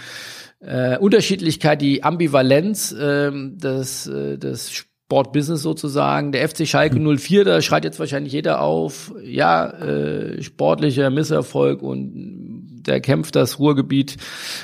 äh, 0.60 0.98
Unterschiedlichkeit, 0.98 1.82
die 1.82 2.04
Ambivalenz 2.04 2.92
äh, 2.92 3.32
des, 3.32 4.08
äh, 4.08 4.38
des 4.38 4.72
Sportbusiness 5.12 5.62
sozusagen. 5.62 6.32
Der 6.32 6.48
FC 6.48 6.68
Schalke 6.68 7.00
04, 7.00 7.44
da 7.44 7.62
schreit 7.62 7.84
jetzt 7.84 8.00
wahrscheinlich 8.00 8.34
jeder 8.34 8.62
auf, 8.62 9.14
ja, 9.24 9.70
äh, 9.70 10.42
sportlicher 10.42 11.10
Misserfolg 11.10 11.82
und 11.82 12.61
der 12.88 13.02
kämpft 13.02 13.36
das 13.36 13.60
Ruhrgebiet, 13.60 14.18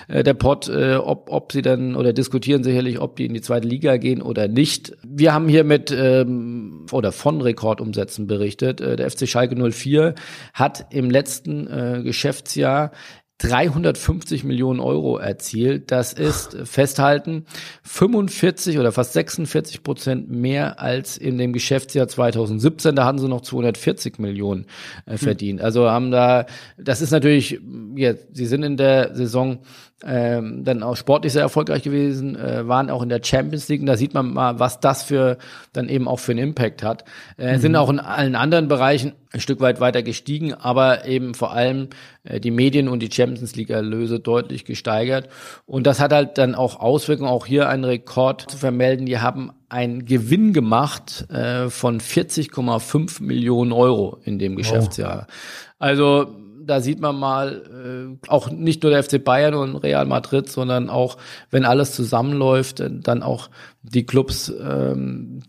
äh, 0.08 0.24
der 0.24 0.34
Pott, 0.34 0.68
äh, 0.70 0.96
ob, 0.96 1.30
ob 1.32 1.52
sie 1.52 1.62
dann 1.62 1.96
oder 1.96 2.14
diskutieren 2.14 2.64
sicherlich, 2.64 3.00
ob 3.00 3.16
die 3.16 3.26
in 3.26 3.34
die 3.34 3.42
zweite 3.42 3.68
Liga 3.68 3.98
gehen 3.98 4.22
oder 4.22 4.48
nicht. 4.48 4.96
Wir 5.06 5.34
haben 5.34 5.48
hier 5.48 5.64
mit 5.64 5.92
ähm, 5.92 6.86
oder 6.92 7.12
von 7.12 7.42
Rekordumsätzen 7.42 8.28
berichtet. 8.28 8.82
Äh, 8.82 8.96
der 8.96 9.10
FC 9.10 9.28
Schalke 9.28 9.56
04 9.56 10.16
hat 10.54 10.88
im 10.92 11.10
letzten 11.10 11.68
äh, 11.68 12.02
Geschäftsjahr 12.04 12.92
350 13.40 14.44
Millionen 14.44 14.80
Euro 14.80 15.18
erzielt. 15.18 15.92
Das 15.92 16.14
ist 16.14 16.58
festhalten 16.64 17.46
45 17.84 18.80
oder 18.80 18.92
fast 18.92 19.14
46 19.14 19.84
Prozent 19.84 20.30
mehr 20.30 20.80
als 20.80 21.18
in 21.18 21.38
dem 21.38 21.54
Geschäftsjahr 21.54 22.08
2017. 22.08 22.96
Da 22.96 23.06
hatten 23.06 23.20
sie 23.20 23.28
noch 23.28 23.42
240 23.42 24.18
Millionen 24.18 24.66
äh, 25.06 25.12
hm. 25.12 25.18
verdient. 25.20 25.62
Also 25.62 25.90
haben 25.90 26.12
da, 26.12 26.48
das 26.78 27.02
ist 27.02 27.12
natürlich 27.12 27.60
ja, 27.96 28.14
sie 28.32 28.46
sind 28.46 28.64
in 28.64 28.78
der 28.78 29.16
Saison 29.16 29.60
ähm, 30.06 30.64
dann 30.64 30.84
auch 30.84 30.96
sportlich 30.96 31.34
sehr 31.34 31.42
erfolgreich 31.42 31.82
gewesen, 31.82 32.36
äh, 32.36 32.68
waren 32.68 32.90
auch 32.90 33.02
in 33.02 33.10
der 33.10 33.22
Champions 33.24 33.68
League. 33.68 33.82
Und 33.82 33.88
da 33.88 33.98
sieht 33.98 34.14
man 34.14 34.32
mal, 34.32 34.60
was 34.60 34.80
das 34.80 35.04
für 35.04 35.38
dann 35.74 35.90
eben 35.90 36.08
auch 36.08 36.20
für 36.20 36.34
einen 36.34 36.50
Impact 36.50 36.84
hat. 36.84 37.04
Äh, 37.38 37.58
mhm. 37.58 37.62
Sind 37.62 37.76
auch 37.76 37.90
in 37.90 38.00
allen 38.00 38.36
anderen 38.36 38.68
Bereichen 38.68 39.14
ein 39.32 39.40
Stück 39.40 39.60
weit 39.60 39.80
weiter 39.80 40.04
gestiegen, 40.04 40.54
aber 40.54 41.06
eben 41.06 41.34
vor 41.34 41.52
allem 41.52 41.90
äh, 42.24 42.40
die 42.40 42.52
Medien 42.52 42.88
und 42.88 43.00
die 43.00 43.12
Champions 43.12 43.56
League 43.56 43.70
Erlöse 43.70 44.20
deutlich 44.20 44.66
gesteigert. 44.66 45.30
Und 45.66 45.88
das 45.88 46.00
hat 46.00 46.14
halt 46.14 46.38
dann 46.38 46.56
auch 46.56 46.80
Auswirkungen, 46.80 47.30
auch 47.30 47.46
hier 47.46 47.70
einen 47.70 47.84
Rekord 47.84 48.50
zu 48.50 48.58
vermelden. 48.58 49.06
Die 49.06 49.20
haben 49.20 49.52
einen 49.70 50.06
Gewinn 50.06 50.54
gemacht 50.54 51.30
äh, 51.30 51.70
von 51.70 52.00
40,5 52.00 53.22
Millionen 53.22 53.72
Euro 53.72 54.20
in 54.24 54.40
dem 54.40 54.56
Geschäftsjahr. 54.56 55.28
Oh. 55.28 55.34
Also 55.80 56.36
da 56.68 56.82
sieht 56.82 57.00
man 57.00 57.18
mal, 57.18 58.18
äh, 58.22 58.30
auch 58.30 58.52
nicht 58.52 58.84
nur 58.84 58.92
der 58.92 59.04
FC 59.04 59.24
Bayern 59.24 59.54
und 59.54 59.76
Real 59.78 60.06
Madrid, 60.06 60.50
sondern 60.50 60.90
auch, 60.90 61.18
wenn 61.50 61.66
alles 61.66 61.94
zusammenläuft, 61.94 62.80
äh, 62.80 62.90
dann 62.92 63.24
auch 63.24 63.50
die 63.82 64.06
Clubs 64.06 64.54
ähm, 64.62 65.40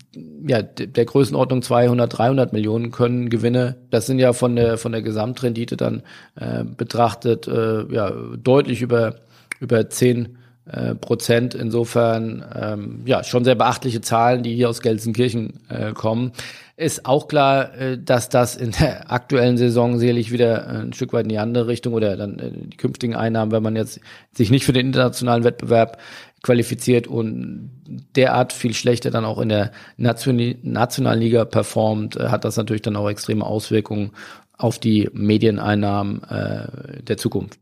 ja, 0.46 0.62
der 0.62 1.04
Größenordnung 1.04 1.62
200, 1.62 2.18
300 2.18 2.52
Millionen 2.52 2.90
können 2.90 3.30
Gewinne, 3.30 3.76
das 3.90 4.06
sind 4.06 4.18
ja 4.18 4.32
von 4.32 4.54
der, 4.56 4.78
von 4.78 4.92
der 4.92 5.02
Gesamtrendite 5.02 5.76
dann 5.76 6.02
äh, 6.36 6.64
betrachtet, 6.64 7.48
äh, 7.48 7.84
ja, 7.92 8.10
deutlich 8.10 8.80
über, 8.80 9.16
über 9.60 9.90
10 9.90 10.38
äh, 10.70 10.94
Prozent. 10.94 11.54
Insofern 11.54 12.44
ähm, 12.54 13.02
ja 13.06 13.24
schon 13.24 13.44
sehr 13.44 13.54
beachtliche 13.54 14.00
Zahlen, 14.00 14.42
die 14.42 14.54
hier 14.54 14.68
aus 14.68 14.80
Gelsenkirchen 14.80 15.60
äh, 15.68 15.92
kommen. 15.92 16.32
Ist 16.78 17.06
auch 17.06 17.26
klar, 17.26 17.74
äh, 17.74 17.98
dass 17.98 18.28
das 18.28 18.54
in 18.54 18.70
der 18.70 19.10
aktuellen 19.10 19.56
Saison 19.56 19.98
sicherlich 19.98 20.30
wieder 20.30 20.68
ein 20.68 20.92
Stück 20.92 21.12
weit 21.12 21.24
in 21.24 21.30
die 21.30 21.38
andere 21.38 21.66
Richtung 21.66 21.92
oder 21.92 22.16
dann 22.16 22.38
äh, 22.38 22.52
die 22.52 22.76
künftigen 22.76 23.16
Einnahmen, 23.16 23.50
wenn 23.50 23.64
man 23.64 23.74
jetzt 23.74 23.98
sich 24.32 24.52
nicht 24.52 24.64
für 24.64 24.72
den 24.72 24.86
internationalen 24.86 25.42
Wettbewerb 25.42 25.98
qualifiziert 26.44 27.08
und 27.08 27.72
derart 28.14 28.52
viel 28.52 28.74
schlechter 28.74 29.10
dann 29.10 29.24
auch 29.24 29.40
in 29.40 29.48
der 29.48 29.72
Nation 29.96 30.54
nationalen 30.62 31.18
Liga 31.18 31.44
performt, 31.46 32.14
äh, 32.14 32.28
hat 32.28 32.44
das 32.44 32.56
natürlich 32.56 32.82
dann 32.82 32.94
auch 32.94 33.10
extreme 33.10 33.44
Auswirkungen 33.44 34.12
auf 34.56 34.78
die 34.78 35.10
Medieneinnahmen 35.12 36.22
äh, 36.30 37.02
der 37.02 37.16
Zukunft. 37.16 37.58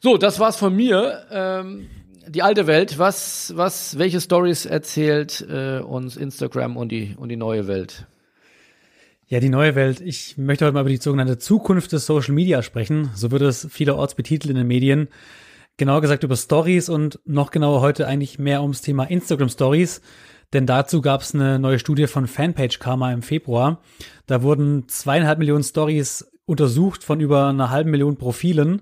So, 0.00 0.16
das 0.16 0.40
war's 0.40 0.56
von 0.56 0.74
mir. 0.74 1.26
Ähm, 1.30 1.86
die 2.26 2.42
alte 2.42 2.66
Welt, 2.66 2.98
was, 2.98 3.52
was, 3.56 3.98
welche 3.98 4.22
Stories 4.22 4.64
erzählt 4.64 5.46
äh, 5.50 5.80
uns 5.80 6.16
Instagram 6.16 6.78
und 6.78 6.90
die 6.92 7.14
und 7.18 7.28
die 7.28 7.36
neue 7.36 7.66
Welt? 7.66 8.06
Ja, 9.30 9.40
die 9.40 9.50
neue 9.50 9.74
Welt. 9.74 10.00
Ich 10.00 10.38
möchte 10.38 10.64
heute 10.64 10.72
mal 10.72 10.80
über 10.80 10.88
die 10.88 10.96
sogenannte 10.96 11.36
Zukunft 11.36 11.92
des 11.92 12.06
Social 12.06 12.32
Media 12.32 12.62
sprechen. 12.62 13.10
So 13.14 13.30
wird 13.30 13.42
es 13.42 13.68
vielerorts 13.70 14.14
betitelt 14.14 14.48
in 14.48 14.56
den 14.56 14.66
Medien. 14.66 15.08
Genauer 15.76 16.00
gesagt 16.00 16.24
über 16.24 16.34
Stories 16.34 16.88
und 16.88 17.20
noch 17.26 17.50
genauer 17.50 17.82
heute 17.82 18.06
eigentlich 18.06 18.38
mehr 18.38 18.62
ums 18.62 18.80
Thema 18.80 19.04
Instagram 19.04 19.50
Stories. 19.50 20.00
Denn 20.54 20.64
dazu 20.64 21.02
gab 21.02 21.20
es 21.20 21.34
eine 21.34 21.58
neue 21.58 21.78
Studie 21.78 22.06
von 22.06 22.26
Fanpage 22.26 22.78
Karma 22.78 23.12
im 23.12 23.20
Februar. 23.20 23.82
Da 24.24 24.42
wurden 24.42 24.88
zweieinhalb 24.88 25.38
Millionen 25.38 25.62
Stories 25.62 26.32
untersucht 26.46 27.04
von 27.04 27.20
über 27.20 27.48
einer 27.48 27.68
halben 27.68 27.90
Million 27.90 28.16
Profilen. 28.16 28.80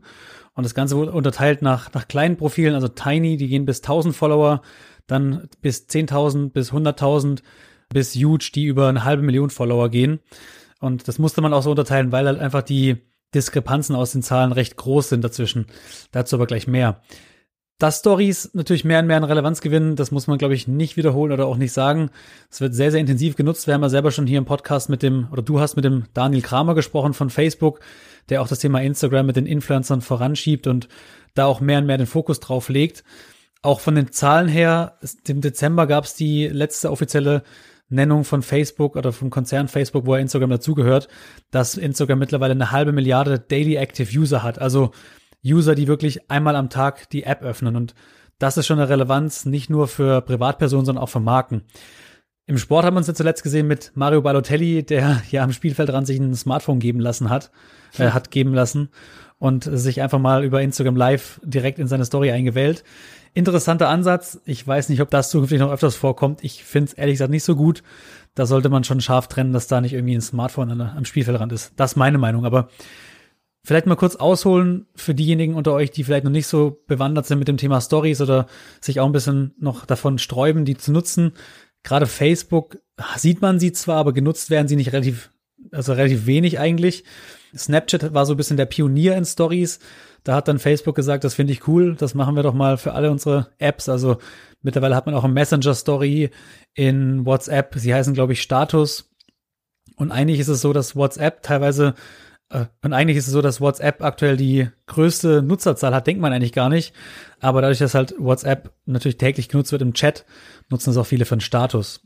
Und 0.54 0.62
das 0.62 0.76
Ganze 0.76 0.96
wurde 0.96 1.10
unterteilt 1.10 1.60
nach, 1.60 1.92
nach 1.92 2.06
kleinen 2.06 2.36
Profilen, 2.36 2.76
also 2.76 2.86
Tiny, 2.86 3.36
die 3.36 3.48
gehen 3.48 3.66
bis 3.66 3.78
1000 3.78 4.14
Follower, 4.14 4.62
dann 5.08 5.48
bis 5.60 5.88
10.000, 5.88 6.50
bis 6.50 6.70
100.000 6.70 7.40
bis 7.88 8.14
Huge, 8.14 8.50
die 8.55 8.64
über 8.64 8.88
eine 8.88 9.05
halbe 9.05 9.23
Million 9.23 9.50
Follower 9.50 9.88
gehen. 9.88 10.21
Und 10.81 11.09
das 11.09 11.19
musste 11.19 11.40
man 11.40 11.52
auch 11.52 11.62
so 11.62 11.71
unterteilen, 11.71 12.12
weil 12.12 12.26
halt 12.26 12.40
einfach 12.40 12.62
die 12.62 12.97
Diskrepanzen 13.35 13.97
aus 13.97 14.12
den 14.12 14.23
Zahlen 14.23 14.52
recht 14.52 14.76
groß 14.76 15.11
sind 15.11 15.23
dazwischen. 15.23 15.66
Dazu 16.12 16.37
aber 16.37 16.47
gleich 16.47 16.66
mehr. 16.66 17.00
Dass 17.78 17.99
Stories 17.99 18.55
natürlich 18.55 18.87
mehr 18.87 19.00
und 19.00 19.07
mehr 19.07 19.19
an 19.19 19.25
Relevanz 19.25 19.61
gewinnen, 19.61 19.97
das 19.97 20.11
muss 20.11 20.26
man, 20.26 20.38
glaube 20.38 20.55
ich, 20.55 20.66
nicht 20.66 20.97
wiederholen 20.97 21.33
oder 21.33 21.47
auch 21.47 21.59
nicht 21.59 21.73
sagen. 21.73 22.11
Es 22.50 22.62
wird 22.62 22.75
sehr, 22.75 22.90
sehr 22.90 23.00
intensiv 23.00 23.37
genutzt. 23.37 23.66
Wir 23.66 23.75
haben 23.75 23.83
ja 23.83 23.90
selber 23.90 24.11
schon 24.11 24.26
hier 24.26 24.38
im 24.38 24.47
Podcast 24.47 24.88
mit 24.88 25.02
dem, 25.02 25.28
oder 25.31 25.43
du 25.43 25.61
hast 25.61 25.76
mit 25.76 25.85
dem 25.85 26.05
Daniel 26.14 26.40
Kramer 26.40 26.75
gesprochen 26.75 27.12
von 27.12 27.28
Facebook, 27.28 27.81
der 28.31 28.40
auch 28.40 28.49
das 28.49 28.61
Thema 28.61 28.81
Instagram 28.81 29.26
mit 29.26 29.37
den 29.37 29.45
Influencern 29.45 30.00
voranschiebt 30.00 30.66
und 30.66 30.88
da 31.35 31.45
auch 31.45 31.61
mehr 31.61 31.78
und 31.78 31.87
mehr 31.87 31.99
den 31.99 32.07
Fokus 32.07 32.40
drauf 32.40 32.71
legt. 32.71 33.05
Auch 33.61 33.81
von 33.81 33.95
den 33.95 34.11
Zahlen 34.11 34.49
her, 34.49 34.99
im 35.28 35.43
Dezember 35.43 35.87
gab 35.87 36.05
es 36.05 36.14
die 36.14 36.49
letzte 36.49 36.90
offizielle 36.90 37.43
Nennung 37.88 38.25
von 38.25 38.43
Facebook 38.43 38.97
oder 38.97 39.12
vom 39.12 39.31
Konzern 39.31 39.69
Facebook, 39.69 40.07
wo 40.07 40.14
er 40.14 40.21
Instagram 40.21 40.50
dazugehört, 40.50 41.09
dass 41.50 41.76
Instagram 41.76 42.19
mittlerweile 42.19 42.52
eine 42.52 42.73
halbe 42.73 42.93
Milliarde 42.93 43.38
Daily 43.38 43.76
Active 43.76 44.19
User 44.19 44.43
hat. 44.43 44.59
Also 44.59 44.90
User, 45.45 45.75
die 45.75 45.87
wirklich 45.87 46.31
einmal 46.31 46.57
am 46.57 46.71
Tag 46.71 47.09
die 47.11 47.23
App 47.23 47.43
öffnen. 47.43 47.76
Und 47.76 47.95
das 48.38 48.57
ist 48.57 48.66
schon 48.66 48.78
eine 48.78 48.88
Relevanz, 48.88 49.47
nicht 49.47 49.71
nur 49.71 49.88
für 49.88 50.21
Privatpersonen, 50.21 50.87
sondern 50.87 51.02
auch 51.02 51.09
für 51.09 51.21
Marken. 51.21 51.62
Im 52.48 52.58
Sport 52.58 52.84
haben 52.84 52.94
wir 52.94 52.98
uns 52.98 53.08
ja 53.08 53.14
zuletzt 53.14 53.42
gesehen 53.42 53.66
mit 53.66 53.90
Mario 53.94 54.22
Balotelli, 54.22 54.84
der 54.84 55.22
ja 55.30 55.42
am 55.42 55.52
Spielfeldrand 55.52 56.06
sich 56.06 56.18
ein 56.18 56.34
Smartphone 56.34 56.78
geben 56.78 57.00
lassen 57.00 57.28
hat, 57.28 57.50
äh, 57.98 58.10
hat 58.10 58.30
geben 58.30 58.54
lassen 58.54 58.88
und 59.38 59.68
sich 59.70 60.00
einfach 60.00 60.18
mal 60.18 60.44
über 60.44 60.62
Instagram 60.62 60.96
Live 60.96 61.40
direkt 61.44 61.78
in 61.78 61.88
seine 61.88 62.04
Story 62.04 62.30
eingewählt. 62.30 62.84
Interessanter 63.34 63.88
Ansatz. 63.88 64.40
Ich 64.46 64.66
weiß 64.66 64.88
nicht, 64.88 65.02
ob 65.02 65.10
das 65.10 65.28
zukünftig 65.28 65.58
noch 65.58 65.70
öfters 65.70 65.94
vorkommt. 65.94 66.42
Ich 66.42 66.64
finde 66.64 66.86
es 66.86 66.92
ehrlich 66.94 67.14
gesagt 67.14 67.30
nicht 67.30 67.44
so 67.44 67.54
gut. 67.54 67.82
Da 68.34 68.46
sollte 68.46 68.70
man 68.70 68.84
schon 68.84 69.00
scharf 69.00 69.28
trennen, 69.28 69.52
dass 69.52 69.66
da 69.66 69.80
nicht 69.80 69.92
irgendwie 69.92 70.14
ein 70.14 70.22
Smartphone 70.22 70.70
an, 70.70 70.80
am 70.80 71.04
Spielfeldrand 71.04 71.52
ist. 71.52 71.72
Das 71.76 71.92
ist 71.92 71.96
meine 71.96 72.16
Meinung. 72.16 72.46
Aber 72.46 72.68
vielleicht 73.62 73.86
mal 73.86 73.96
kurz 73.96 74.16
ausholen 74.16 74.86
für 74.94 75.14
diejenigen 75.14 75.54
unter 75.54 75.72
euch, 75.74 75.90
die 75.90 76.04
vielleicht 76.04 76.24
noch 76.24 76.30
nicht 76.30 76.46
so 76.46 76.82
bewandert 76.86 77.26
sind 77.26 77.38
mit 77.38 77.48
dem 77.48 77.56
Thema 77.58 77.80
Stories 77.80 78.22
oder 78.22 78.46
sich 78.80 79.00
auch 79.00 79.06
ein 79.06 79.12
bisschen 79.12 79.54
noch 79.58 79.84
davon 79.84 80.18
sträuben, 80.18 80.64
die 80.64 80.76
zu 80.76 80.92
nutzen. 80.92 81.32
Gerade 81.87 82.07
Facebook 82.07 82.78
sieht 83.16 83.40
man 83.40 83.61
sie 83.61 83.71
zwar, 83.71 83.99
aber 83.99 84.12
genutzt 84.12 84.50
werden 84.50 84.66
sie 84.66 84.75
nicht 84.75 84.93
relativ, 84.93 85.31
also 85.71 85.93
relativ 85.93 86.26
wenig 86.26 86.59
eigentlich. 86.59 87.05
Snapchat 87.57 88.12
war 88.12 88.26
so 88.26 88.35
ein 88.35 88.37
bisschen 88.37 88.57
der 88.57 88.66
Pionier 88.66 89.16
in 89.16 89.25
Stories. 89.25 89.78
Da 90.25 90.35
hat 90.35 90.49
dann 90.49 90.59
Facebook 90.59 90.97
gesagt, 90.97 91.23
das 91.23 91.35
finde 91.35 91.52
ich 91.52 91.69
cool, 91.69 91.95
das 91.95 92.14
machen 92.14 92.35
wir 92.35 92.43
doch 92.43 92.55
mal 92.55 92.76
für 92.76 92.95
alle 92.95 93.09
unsere 93.09 93.52
Apps. 93.59 93.88
Also 93.88 94.19
mittlerweile 94.62 94.97
hat 94.97 95.07
man 95.07 95.14
auch 95.14 95.23
eine 95.23 95.33
Messenger-Story 95.33 96.31
in 96.75 97.25
WhatsApp. 97.25 97.76
Sie 97.76 97.95
heißen, 97.95 98.14
glaube 98.14 98.33
ich, 98.33 98.43
Status. 98.43 99.09
Und 99.95 100.11
eigentlich 100.11 100.40
ist 100.40 100.49
es 100.49 100.61
so, 100.61 100.73
dass 100.73 100.97
WhatsApp 100.97 101.45
teilweise 101.45 101.95
und 102.82 102.92
eigentlich 102.92 103.16
ist 103.16 103.26
es 103.26 103.32
so, 103.32 103.42
dass 103.42 103.60
WhatsApp 103.60 104.02
aktuell 104.02 104.36
die 104.36 104.68
größte 104.86 105.42
Nutzerzahl 105.42 105.94
hat, 105.94 106.06
denkt 106.06 106.22
man 106.22 106.32
eigentlich 106.32 106.52
gar 106.52 106.68
nicht. 106.68 106.94
Aber 107.40 107.60
dadurch, 107.60 107.78
dass 107.78 107.94
halt 107.94 108.14
WhatsApp 108.18 108.72
natürlich 108.84 109.18
täglich 109.18 109.48
genutzt 109.48 109.72
wird 109.72 109.82
im 109.82 109.94
Chat, 109.94 110.24
nutzen 110.70 110.90
es 110.90 110.96
auch 110.96 111.06
viele 111.06 111.24
für 111.24 111.36
den 111.36 111.40
Status. 111.40 112.00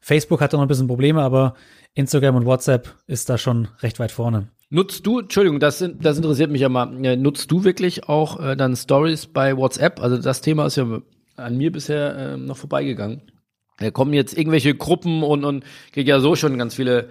Facebook 0.00 0.40
hat 0.40 0.52
da 0.52 0.56
noch 0.56 0.64
ein 0.64 0.68
bisschen 0.68 0.88
Probleme, 0.88 1.22
aber 1.22 1.54
Instagram 1.94 2.36
und 2.36 2.46
WhatsApp 2.46 2.94
ist 3.06 3.28
da 3.28 3.36
schon 3.36 3.68
recht 3.80 3.98
weit 3.98 4.12
vorne. 4.12 4.48
Nutzt 4.70 5.06
du, 5.06 5.20
Entschuldigung, 5.20 5.60
das, 5.60 5.84
das 6.00 6.16
interessiert 6.16 6.50
mich 6.50 6.62
ja 6.62 6.70
mal, 6.70 6.86
nutzt 7.16 7.50
du 7.50 7.62
wirklich 7.64 8.08
auch 8.08 8.40
äh, 8.40 8.56
dann 8.56 8.74
Stories 8.74 9.26
bei 9.26 9.56
WhatsApp? 9.56 10.00
Also 10.00 10.16
das 10.16 10.40
Thema 10.40 10.66
ist 10.66 10.76
ja 10.76 11.02
an 11.36 11.56
mir 11.58 11.70
bisher 11.70 12.16
äh, 12.16 12.36
noch 12.38 12.56
vorbeigegangen. 12.56 13.22
Da 13.78 13.90
kommen 13.90 14.14
jetzt 14.14 14.36
irgendwelche 14.36 14.74
Gruppen 14.74 15.22
und, 15.22 15.44
und 15.44 15.64
kriege 15.92 16.08
ja 16.08 16.20
so 16.20 16.36
schon 16.36 16.56
ganz 16.56 16.74
viele 16.74 17.08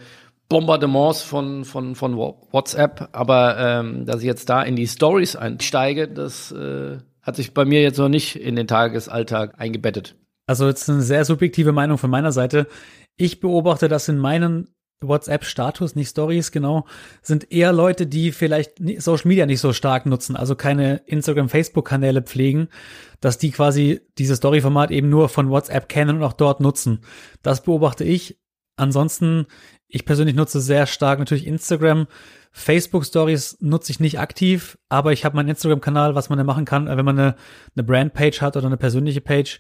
Bombardements 0.52 1.22
von, 1.22 1.64
von, 1.64 1.96
von 1.96 2.18
WhatsApp, 2.18 3.08
aber 3.14 3.58
ähm, 3.58 4.06
dass 4.06 4.20
ich 4.20 4.26
jetzt 4.26 4.50
da 4.50 4.62
in 4.62 4.76
die 4.76 4.86
Stories 4.86 5.38
einsteige, 5.38 6.10
das 6.10 6.52
äh, 6.52 6.98
hat 7.22 7.38
sich 7.38 7.54
bei 7.54 7.64
mir 7.64 7.82
jetzt 7.82 7.98
noch 7.98 8.10
nicht 8.10 8.36
in 8.36 8.58
den 8.58 8.68
Tagesalltag 8.68 9.60
eingebettet. 9.60 10.16
Also 10.48 10.68
jetzt 10.68 10.90
eine 10.90 11.02
sehr 11.04 11.24
subjektive 11.24 11.72
Meinung 11.72 11.98
von 11.98 12.10
meiner 12.10 12.34
Seite. 12.34 12.68
Ich 13.16 13.40
beobachte 13.40 13.88
das 13.88 14.10
in 14.10 14.18
meinen 14.18 14.68
WhatsApp-Status, 15.00 15.96
nicht 15.96 16.10
Stories, 16.10 16.52
genau, 16.52 16.86
sind 17.22 17.52
eher 17.52 17.72
Leute, 17.72 18.06
die 18.06 18.34
vielleicht 18.34 18.74
Social 18.98 19.28
Media 19.28 19.46
nicht 19.46 19.62
so 19.62 19.72
stark 19.72 20.06
nutzen, 20.06 20.36
also 20.36 20.56
keine 20.56 20.98
Instagram, 21.06 21.48
Facebook-Kanäle 21.48 22.22
pflegen, 22.22 22.68
dass 23.22 23.38
die 23.38 23.52
quasi 23.52 24.02
dieses 24.18 24.38
Story-Format 24.38 24.92
eben 24.92 25.10
nur 25.10 25.30
von 25.30 25.50
WhatsApp 25.50 25.90
kennen 25.90 26.18
und 26.18 26.24
auch 26.24 26.34
dort 26.34 26.60
nutzen. 26.60 27.00
Das 27.42 27.64
beobachte 27.64 28.04
ich. 28.04 28.41
Ansonsten, 28.82 29.46
ich 29.88 30.06
persönlich 30.06 30.36
nutze 30.36 30.60
sehr 30.60 30.88
stark 30.88 31.20
natürlich 31.20 31.46
Instagram. 31.46 32.08
Facebook 32.52 33.06
Stories 33.06 33.58
nutze 33.62 33.92
ich 33.92 34.00
nicht 34.00 34.20
aktiv, 34.20 34.80
aber 34.90 35.14
ich 35.14 35.24
habe 35.24 35.36
meinen 35.36 35.50
Instagram-Kanal, 35.50 36.16
was 36.16 36.30
man 36.30 36.40
da 36.40 36.44
machen 36.44 36.66
kann, 36.66 36.88
wenn 36.88 37.06
man 37.06 37.20
eine, 37.20 37.36
eine 37.76 37.84
Brand-Page 37.84 38.42
hat 38.42 38.58
oder 38.58 38.66
eine 38.66 38.78
persönliche 38.78 39.22
Page, 39.22 39.60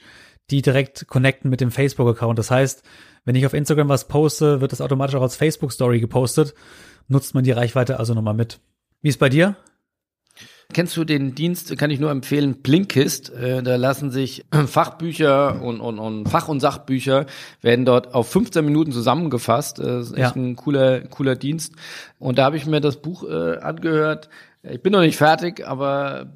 die 0.49 0.63
direkt 0.63 1.07
connecten 1.07 1.51
mit 1.51 1.61
dem 1.61 1.69
Facebook-Account. 1.69 2.39
Das 2.39 2.49
heißt, 2.49 2.81
wenn 3.23 3.35
ich 3.35 3.45
auf 3.45 3.53
Instagram 3.53 3.89
was 3.89 4.07
poste, 4.07 4.59
wird 4.59 4.71
das 4.71 4.81
automatisch 4.81 5.15
auch 5.15 5.21
als 5.21 5.35
Facebook-Story 5.35 5.99
gepostet. 5.99 6.55
Nutzt 7.07 7.35
man 7.35 7.43
die 7.43 7.51
Reichweite 7.51 7.99
also 7.99 8.15
nochmal 8.15 8.33
mit. 8.33 8.59
Wie 9.03 9.09
ist 9.09 9.19
bei 9.19 9.29
dir? 9.29 9.55
Kennst 10.73 10.95
du 10.97 11.03
den 11.03 11.35
Dienst, 11.35 11.77
kann 11.77 11.91
ich 11.91 11.99
nur 11.99 12.11
empfehlen, 12.11 12.61
Blinkist. 12.61 13.29
Äh, 13.31 13.63
da 13.63 13.75
lassen 13.75 14.11
sich 14.11 14.45
Fachbücher 14.67 15.61
und, 15.61 15.79
und, 15.79 15.99
und 15.99 16.29
Fach- 16.29 16.47
und 16.47 16.59
Sachbücher 16.59 17.25
werden 17.61 17.85
dort 17.85 18.13
auf 18.13 18.29
15 18.29 18.63
Minuten 18.63 18.91
zusammengefasst. 18.91 19.79
Das 19.79 20.07
ist 20.07 20.11
echt 20.13 20.35
ja. 20.35 20.41
ein 20.41 20.55
cooler, 20.55 21.01
cooler 21.01 21.35
Dienst. 21.35 21.73
Und 22.19 22.37
da 22.37 22.45
habe 22.45 22.57
ich 22.57 22.65
mir 22.65 22.81
das 22.81 23.01
Buch 23.01 23.23
äh, 23.23 23.57
angehört. 23.57 24.29
Ich 24.63 24.81
bin 24.81 24.93
noch 24.93 25.01
nicht 25.01 25.17
fertig, 25.17 25.67
aber 25.67 26.27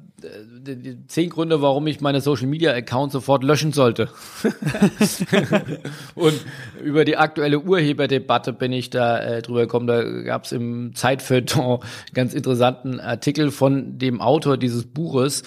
zehn 1.08 1.30
Gründe, 1.30 1.60
warum 1.60 1.86
ich 1.86 2.00
meine 2.00 2.20
Social 2.20 2.46
Media 2.46 2.72
Account 2.72 3.12
sofort 3.12 3.44
löschen 3.44 3.72
sollte. 3.72 4.08
und 6.14 6.34
über 6.82 7.04
die 7.04 7.16
aktuelle 7.16 7.60
Urheberdebatte 7.60 8.52
bin 8.52 8.72
ich 8.72 8.88
da 8.90 9.18
äh, 9.18 9.42
drüber 9.42 9.60
gekommen. 9.62 9.86
Da 9.86 10.02
gab 10.22 10.44
es 10.44 10.52
im 10.52 10.94
Zeitfeuilleton 10.94 11.80
ganz 12.14 12.32
interessanten 12.32 12.98
Artikel 12.98 13.50
von 13.50 13.98
dem 13.98 14.20
Autor 14.20 14.56
dieses 14.56 14.86
Buches, 14.86 15.42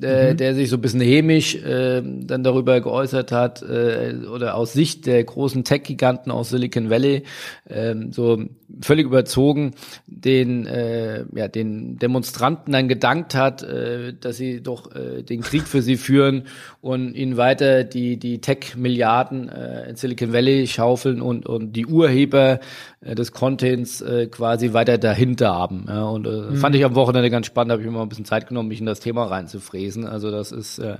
äh, 0.00 0.32
mhm. 0.32 0.36
der 0.36 0.54
sich 0.54 0.70
so 0.70 0.76
ein 0.76 0.82
bisschen 0.82 1.00
hämisch 1.00 1.56
äh, 1.56 2.00
dann 2.02 2.44
darüber 2.44 2.80
geäußert 2.80 3.32
hat 3.32 3.62
äh, 3.62 4.14
oder 4.32 4.54
aus 4.54 4.72
Sicht 4.72 5.06
der 5.06 5.22
großen 5.24 5.64
Tech-Giganten 5.64 6.30
aus 6.30 6.50
Silicon 6.50 6.90
Valley 6.90 7.24
äh, 7.64 7.94
so 8.10 8.44
völlig 8.80 9.06
überzogen 9.06 9.72
den 10.06 10.66
äh, 10.66 11.24
ja 11.34 11.48
den 11.48 11.98
Demonstranten 11.98 12.72
dann 12.72 12.88
gedankt 12.88 13.34
hat, 13.34 13.62
äh, 13.62 14.14
dass 14.18 14.36
sie 14.36 14.62
doch 14.62 14.94
äh, 14.94 15.22
den 15.22 15.42
Krieg 15.42 15.62
für 15.62 15.82
sie 15.82 15.96
führen 15.96 16.44
und 16.80 17.14
ihnen 17.14 17.36
weiter 17.36 17.84
die 17.84 18.16
die 18.16 18.40
Tech-Milliarden 18.40 19.48
äh, 19.48 19.90
in 19.90 19.96
Silicon 19.96 20.32
Valley 20.32 20.66
schaufeln 20.66 21.20
und 21.20 21.46
und 21.46 21.72
die 21.72 21.86
Urheber 21.86 22.60
äh, 23.00 23.14
des 23.14 23.32
Contents 23.32 24.00
äh, 24.00 24.26
quasi 24.28 24.72
weiter 24.72 24.98
dahinter 24.98 25.52
haben. 25.52 25.86
Ja, 25.88 26.04
und 26.04 26.26
äh, 26.26 26.30
mhm. 26.30 26.56
fand 26.56 26.74
ich 26.74 26.84
am 26.84 26.94
Wochenende 26.94 27.30
ganz 27.30 27.46
spannend, 27.46 27.72
habe 27.72 27.82
ich 27.82 27.86
mir 27.86 27.92
mal 27.92 28.02
ein 28.02 28.08
bisschen 28.08 28.24
Zeit 28.24 28.48
genommen, 28.48 28.68
mich 28.68 28.80
in 28.80 28.86
das 28.86 29.00
Thema 29.00 29.24
reinzufräsen. 29.24 30.06
Also 30.06 30.30
das 30.30 30.52
ist 30.52 30.78
äh, 30.78 30.98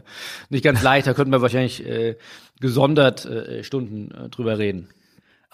nicht 0.51 0.65
ganz 0.65 0.83
leicht, 0.83 1.07
da 1.07 1.15
könnten 1.15 1.33
wir 1.33 1.43
wahrscheinlich 1.43 1.87
äh, 1.87 2.17
gesondert 2.61 3.25
äh, 3.25 3.63
Stunden 3.65 4.11
äh, 4.11 4.29
drüber 4.29 4.59
reden. 4.59 4.89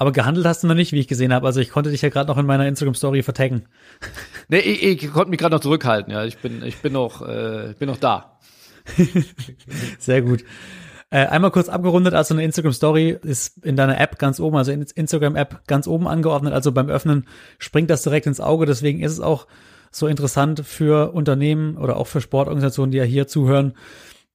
Aber 0.00 0.12
gehandelt 0.12 0.46
hast 0.46 0.62
du 0.62 0.68
noch 0.68 0.76
nicht, 0.76 0.92
wie 0.92 1.00
ich 1.00 1.08
gesehen 1.08 1.32
habe. 1.32 1.44
Also 1.44 1.60
ich 1.60 1.70
konnte 1.70 1.90
dich 1.90 2.02
ja 2.02 2.08
gerade 2.08 2.28
noch 2.28 2.38
in 2.38 2.46
meiner 2.46 2.68
Instagram-Story 2.68 3.22
vertaggen. 3.22 3.66
Nee, 4.50 4.60
ich, 4.60 5.04
ich 5.04 5.12
konnte 5.12 5.28
mich 5.28 5.38
gerade 5.38 5.54
noch 5.54 5.60
zurückhalten, 5.60 6.10
ja. 6.10 6.24
Ich 6.24 6.38
bin, 6.38 6.62
ich 6.62 6.78
bin 6.78 6.94
noch, 6.94 7.20
äh, 7.20 7.74
bin 7.78 7.86
noch 7.86 7.98
da. 7.98 8.38
Sehr 9.98 10.22
gut. 10.22 10.42
Äh, 11.10 11.26
einmal 11.26 11.50
kurz 11.50 11.68
abgerundet, 11.68 12.14
also 12.14 12.32
eine 12.32 12.44
Instagram-Story 12.44 13.18
ist 13.22 13.62
in 13.62 13.76
deiner 13.76 14.00
App 14.00 14.18
ganz 14.18 14.40
oben, 14.40 14.56
also 14.56 14.72
in 14.72 14.80
Instagram-App 14.80 15.66
ganz 15.66 15.86
oben 15.86 16.08
angeordnet. 16.08 16.54
Also 16.54 16.72
beim 16.72 16.88
Öffnen 16.88 17.26
springt 17.58 17.90
das 17.90 18.02
direkt 18.02 18.26
ins 18.26 18.40
Auge. 18.40 18.64
Deswegen 18.64 19.02
ist 19.02 19.12
es 19.12 19.20
auch 19.20 19.46
so 19.90 20.06
interessant 20.06 20.64
für 20.64 21.12
Unternehmen 21.12 21.76
oder 21.76 21.98
auch 21.98 22.06
für 22.06 22.22
Sportorganisationen, 22.22 22.90
die 22.90 22.98
ja 22.98 23.04
hier 23.04 23.26
zuhören. 23.26 23.74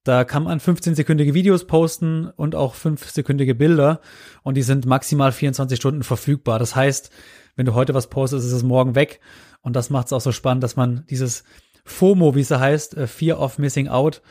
Da 0.03 0.25
kann 0.25 0.43
man 0.43 0.59
15-sekündige 0.59 1.33
Videos 1.33 1.65
posten 1.65 2.27
und 2.27 2.55
auch 2.55 2.75
5-sekündige 2.75 3.53
Bilder 3.53 4.01
und 4.43 4.55
die 4.55 4.61
sind 4.61 4.85
maximal 4.85 5.31
24 5.31 5.77
Stunden 5.77 6.03
verfügbar. 6.03 6.59
Das 6.59 6.75
heißt, 6.75 7.09
wenn 7.55 7.65
du 7.65 7.73
heute 7.73 7.93
was 7.93 8.09
postest, 8.09 8.45
ist 8.45 8.51
es 8.51 8.63
morgen 8.63 8.95
weg 8.95 9.21
und 9.61 9.75
das 9.75 9.89
macht 9.89 10.07
es 10.07 10.13
auch 10.13 10.21
so 10.21 10.33
spannend, 10.33 10.63
dass 10.63 10.75
man 10.75 11.05
dieses 11.09 11.45
FOMO, 11.85 12.35
wie 12.35 12.41
es 12.41 12.51
heißt, 12.51 12.97
äh, 12.97 13.07
Fear 13.07 13.39
of 13.39 13.57
Missing 13.59 13.87
Out, 13.87 14.21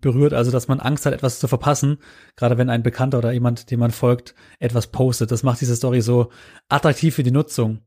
berührt, 0.00 0.32
also 0.32 0.50
dass 0.50 0.66
man 0.66 0.80
Angst 0.80 1.06
hat, 1.06 1.12
etwas 1.12 1.38
zu 1.38 1.46
verpassen, 1.46 1.98
gerade 2.34 2.58
wenn 2.58 2.70
ein 2.70 2.82
Bekannter 2.82 3.18
oder 3.18 3.32
jemand, 3.32 3.70
dem 3.70 3.80
man 3.80 3.90
folgt, 3.90 4.34
etwas 4.58 4.86
postet. 4.88 5.30
Das 5.30 5.42
macht 5.42 5.60
diese 5.60 5.76
Story 5.76 6.00
so 6.00 6.30
attraktiv 6.68 7.14
für 7.14 7.22
die 7.22 7.30
Nutzung. 7.30 7.80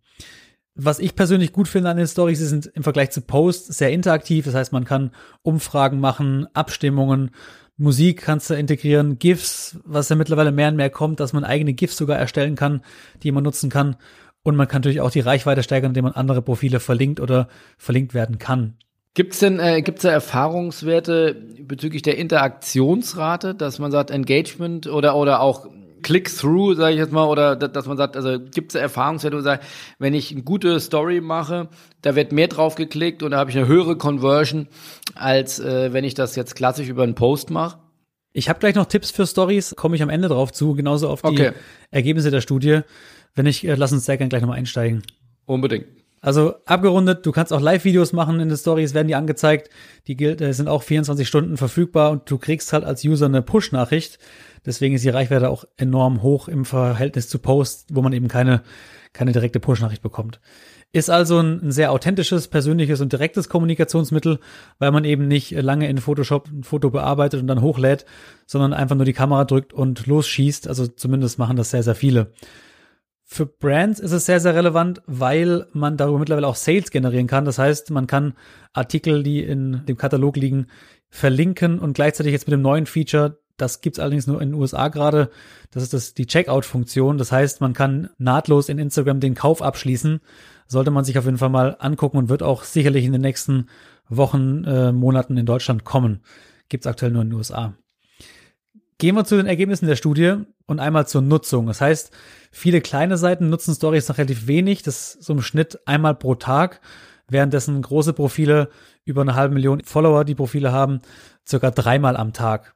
Was 0.76 1.00
ich 1.00 1.16
persönlich 1.16 1.54
gut 1.54 1.68
finde 1.68 1.90
an 1.90 1.98
den 1.98 2.08
Stories, 2.08 2.40
sie 2.40 2.48
sind 2.48 2.66
im 2.74 2.84
Vergleich 2.84 3.12
zu 3.12 3.22
Posts 3.22 3.78
sehr 3.78 3.92
interaktiv. 3.92 4.46
Das 4.46 4.56
heißt, 4.56 4.74
man 4.74 4.86
kann 4.86 5.12
Umfragen 5.44 6.00
machen, 6.00 6.48
Abstimmungen, 6.54 7.32
Musik 7.78 8.22
kannst 8.22 8.50
du 8.50 8.54
integrieren, 8.54 9.18
GIFs, 9.18 9.80
was 9.84 10.10
ja 10.10 10.16
mittlerweile 10.16 10.52
mehr 10.52 10.70
und 10.70 10.76
mehr 10.76 10.92
kommt, 10.92 11.20
dass 11.20 11.34
man 11.34 11.44
eigene 11.44 11.74
GIFs 11.74 11.98
sogar 11.98 12.18
erstellen 12.18 12.56
kann, 12.56 12.82
die 13.24 13.32
man 13.32 13.44
nutzen 13.44 13.70
kann. 13.70 13.96
Und 14.44 14.56
man 14.56 14.68
kann 14.68 14.82
natürlich 14.82 15.02
auch 15.02 15.10
die 15.10 15.22
Reichweite 15.22 15.64
steigern, 15.64 15.92
indem 15.92 16.04
man 16.04 16.14
andere 16.14 16.42
Profile 16.42 16.80
verlinkt 16.80 17.20
oder 17.20 17.48
verlinkt 17.78 18.14
werden 18.14 18.38
kann. 18.38 18.76
Gibt's 19.16 19.40
denn 19.40 19.60
äh, 19.60 19.82
gibt's 19.82 20.02
da 20.02 20.12
Erfahrungswerte 20.12 21.36
bezüglich 21.62 22.02
der 22.02 22.18
Interaktionsrate, 22.18 23.54
dass 23.54 23.80
man 23.80 23.92
sagt 23.92 24.10
Engagement 24.10 24.88
oder 24.88 25.16
oder 25.16 25.40
auch 25.40 25.68
Click-through, 26.04 26.76
sage 26.76 26.94
ich 26.94 27.00
jetzt 27.00 27.12
mal, 27.12 27.26
oder 27.26 27.56
dass 27.56 27.88
man 27.88 27.98
sagt, 27.98 28.16
also 28.16 28.38
gibt's 28.40 28.74
da 28.74 28.80
Erfahrungswerte, 28.80 29.36
wo 29.36 29.40
man 29.40 29.44
sagt, 29.44 29.66
wenn 29.98 30.14
ich 30.14 30.32
eine 30.32 30.44
gute 30.44 30.80
Story 30.80 31.22
mache, 31.22 31.70
da 32.02 32.16
wird 32.16 32.32
mehr 32.32 32.48
drauf 32.48 32.76
geklickt 32.76 33.24
und 33.24 33.32
da 33.32 33.38
habe 33.38 33.50
ich 33.50 33.58
eine 33.58 33.68
höhere 33.68 33.98
Conversion, 33.98 34.68
als 35.16 35.60
äh, 35.60 35.94
wenn 35.94 36.04
ich 36.04 36.14
das 36.14 36.36
jetzt 36.36 36.56
klassisch 36.56 36.90
über 36.90 37.04
einen 37.04 37.16
Post 37.16 37.50
mache? 37.50 37.80
Ich 38.34 38.50
habe 38.50 38.60
gleich 38.60 38.76
noch 38.76 38.86
Tipps 38.86 39.12
für 39.12 39.26
Stories, 39.26 39.76
komme 39.76 39.96
ich 39.96 40.04
am 40.04 40.10
Ende 40.10 40.28
drauf 40.28 40.52
zu, 40.52 40.74
genauso 40.74 41.08
auf 41.08 41.22
die 41.22 41.28
okay. 41.28 41.52
Ergebnisse 41.92 42.32
der 42.32 42.42
Studie. 42.42 42.82
Wenn 43.36 43.46
ich, 43.46 43.66
äh, 43.66 43.76
lass 43.76 43.92
uns 43.92 44.06
sehr 44.06 44.18
gerne 44.18 44.30
gleich 44.30 44.42
nochmal 44.42 44.58
einsteigen. 44.58 45.04
Unbedingt. 45.46 45.86
Also 46.24 46.56
abgerundet, 46.66 47.26
du 47.26 47.34
kannst 47.34 47.52
auch 47.52 47.60
Live-Videos 47.60 48.14
machen 48.14 48.40
in 48.40 48.48
den 48.48 48.58
Stories, 48.58 48.94
werden 48.94 49.10
die 49.10 49.16
angezeigt. 49.16 49.70
Die 50.08 50.16
äh, 50.24 50.54
sind 50.54 50.70
auch 50.70 50.82
24 50.82 51.28
Stunden 51.28 51.58
verfügbar 51.58 52.12
und 52.12 52.32
du 52.32 52.38
kriegst 52.38 52.72
halt 52.72 52.86
als 52.86 53.04
User 53.04 53.26
eine 53.26 53.42
Push-Nachricht. 53.42 54.20
Deswegen 54.66 54.96
ist 54.96 55.04
die 55.04 55.10
Reichweite 55.10 55.50
auch 55.50 55.66
enorm 55.78 56.22
hoch 56.22 56.48
im 56.48 56.66
Verhältnis 56.66 57.30
zu 57.30 57.40
Post, 57.40 57.90
wo 57.92 58.02
man 58.02 58.14
eben 58.14 58.28
keine, 58.28 58.64
keine 59.12 59.32
direkte 59.32 59.60
Push-Nachricht 59.60 60.02
bekommt. 60.02 60.40
Ist 60.92 61.10
also 61.10 61.40
ein, 61.40 61.60
ein, 61.64 61.72
sehr 61.72 61.92
authentisches, 61.92 62.48
persönliches 62.48 63.02
und 63.02 63.12
direktes 63.12 63.50
Kommunikationsmittel, 63.50 64.40
weil 64.78 64.92
man 64.92 65.06
eben 65.06 65.28
nicht 65.28 65.52
lange 65.52 65.90
in 65.90 65.98
Photoshop 65.98 66.50
ein 66.50 66.64
Foto 66.64 66.92
bearbeitet 66.92 67.42
und 67.42 67.48
dann 67.48 67.62
hochlädt, 67.62 68.06
sondern 68.46 68.74
einfach 68.74 68.96
nur 68.96 69.06
die 69.06 69.14
Kamera 69.14 69.44
drückt 69.46 69.74
und 69.74 70.06
losschießt. 70.06 70.68
Also 70.68 70.88
zumindest 70.88 71.40
machen 71.40 71.58
das 71.58 71.72
sehr, 71.72 71.84
sehr 71.84 71.96
viele. 71.96 72.32
Für 73.26 73.48
Brands 73.48 74.00
ist 74.00 74.12
es 74.12 74.28
sehr, 74.28 74.40
sehr 74.40 74.54
relevant, 74.54 75.02
weil 75.08 75.66
man 75.74 75.98
darüber 75.98 76.20
mittlerweile 76.20 76.48
auch 76.48 76.56
Sales 76.56 76.92
generieren 76.92 77.26
kann. 77.26 77.46
Das 77.46 77.58
heißt, 77.58 77.90
man 77.90 78.06
kann 78.06 78.36
Artikel, 78.74 79.24
die 79.24 79.42
in 79.42 79.86
dem 79.88 79.98
Katalog 79.98 80.36
liegen, 80.38 80.68
verlinken 81.10 81.80
und 81.80 81.94
gleichzeitig 81.94 82.34
jetzt 82.34 82.48
mit 82.48 82.54
dem 82.54 82.62
neuen 82.62 82.86
Feature, 82.86 83.40
das 83.58 83.82
gibt's 83.82 84.00
allerdings 84.00 84.28
nur 84.28 84.42
in 84.42 84.50
den 84.50 84.60
USA 84.60 84.88
gerade, 84.88 85.30
das 85.72 85.84
ist 85.84 85.94
das, 85.94 86.14
die 86.14 86.26
Checkout-Funktion. 86.26 87.18
Das 87.18 87.32
heißt, 87.32 87.62
man 87.62 87.74
kann 87.74 88.10
nahtlos 88.18 88.70
in 88.70 88.80
Instagram 88.80 89.20
den 89.20 89.36
Kauf 89.36 89.62
abschließen. 89.62 90.22
Sollte 90.68 90.92
man 90.92 91.04
sich 91.04 91.18
auf 91.18 91.26
jeden 91.26 91.38
Fall 91.38 91.50
mal 91.50 91.76
angucken 91.80 92.18
und 92.18 92.30
wird 92.30 92.44
auch 92.44 92.64
sicherlich 92.64 93.06
in 93.06 93.12
den 93.12 93.22
nächsten 93.22 93.68
Wochen, 94.10 94.64
äh, 94.66 94.92
Monaten 94.92 95.38
in 95.38 95.46
Deutschland 95.46 95.84
kommen. 95.84 96.22
Gibt's 96.70 96.88
aktuell 96.88 97.12
nur 97.12 97.22
in 97.22 97.30
den 97.30 97.38
USA. 97.38 97.76
Gehen 98.98 99.16
wir 99.16 99.26
zu 99.26 99.36
den 99.36 99.48
Ergebnissen 99.48 99.88
der 99.88 99.96
Studie 99.96 100.36
und 100.66 100.80
einmal 100.80 101.08
zur 101.08 101.22
Nutzung. 101.22 101.68
Das 101.68 101.82
heißt, 101.82 102.12
viele 102.52 102.82
kleine 102.82 103.18
Seiten 103.18 103.50
nutzen 103.50 103.76
Stories 103.76 104.08
noch 104.08 104.18
relativ 104.18 104.48
wenig, 104.48 104.82
das 104.82 105.16
ist 105.16 105.24
so 105.24 105.34
im 105.34 105.42
Schnitt 105.42 105.80
einmal 105.88 106.16
pro 106.16 106.36
Tag, 106.36 106.80
währenddessen 107.28 107.82
große 107.82 108.14
Profile 108.14 108.70
über 109.04 109.22
eine 109.22 109.36
halbe 109.36 109.56
Million 109.56 109.84
Follower, 109.84 110.24
die 110.24 110.36
Profile 110.36 110.72
haben, 110.72 111.02
circa 111.46 111.72
dreimal 111.72 112.16
am 112.16 112.34
Tag. 112.34 112.76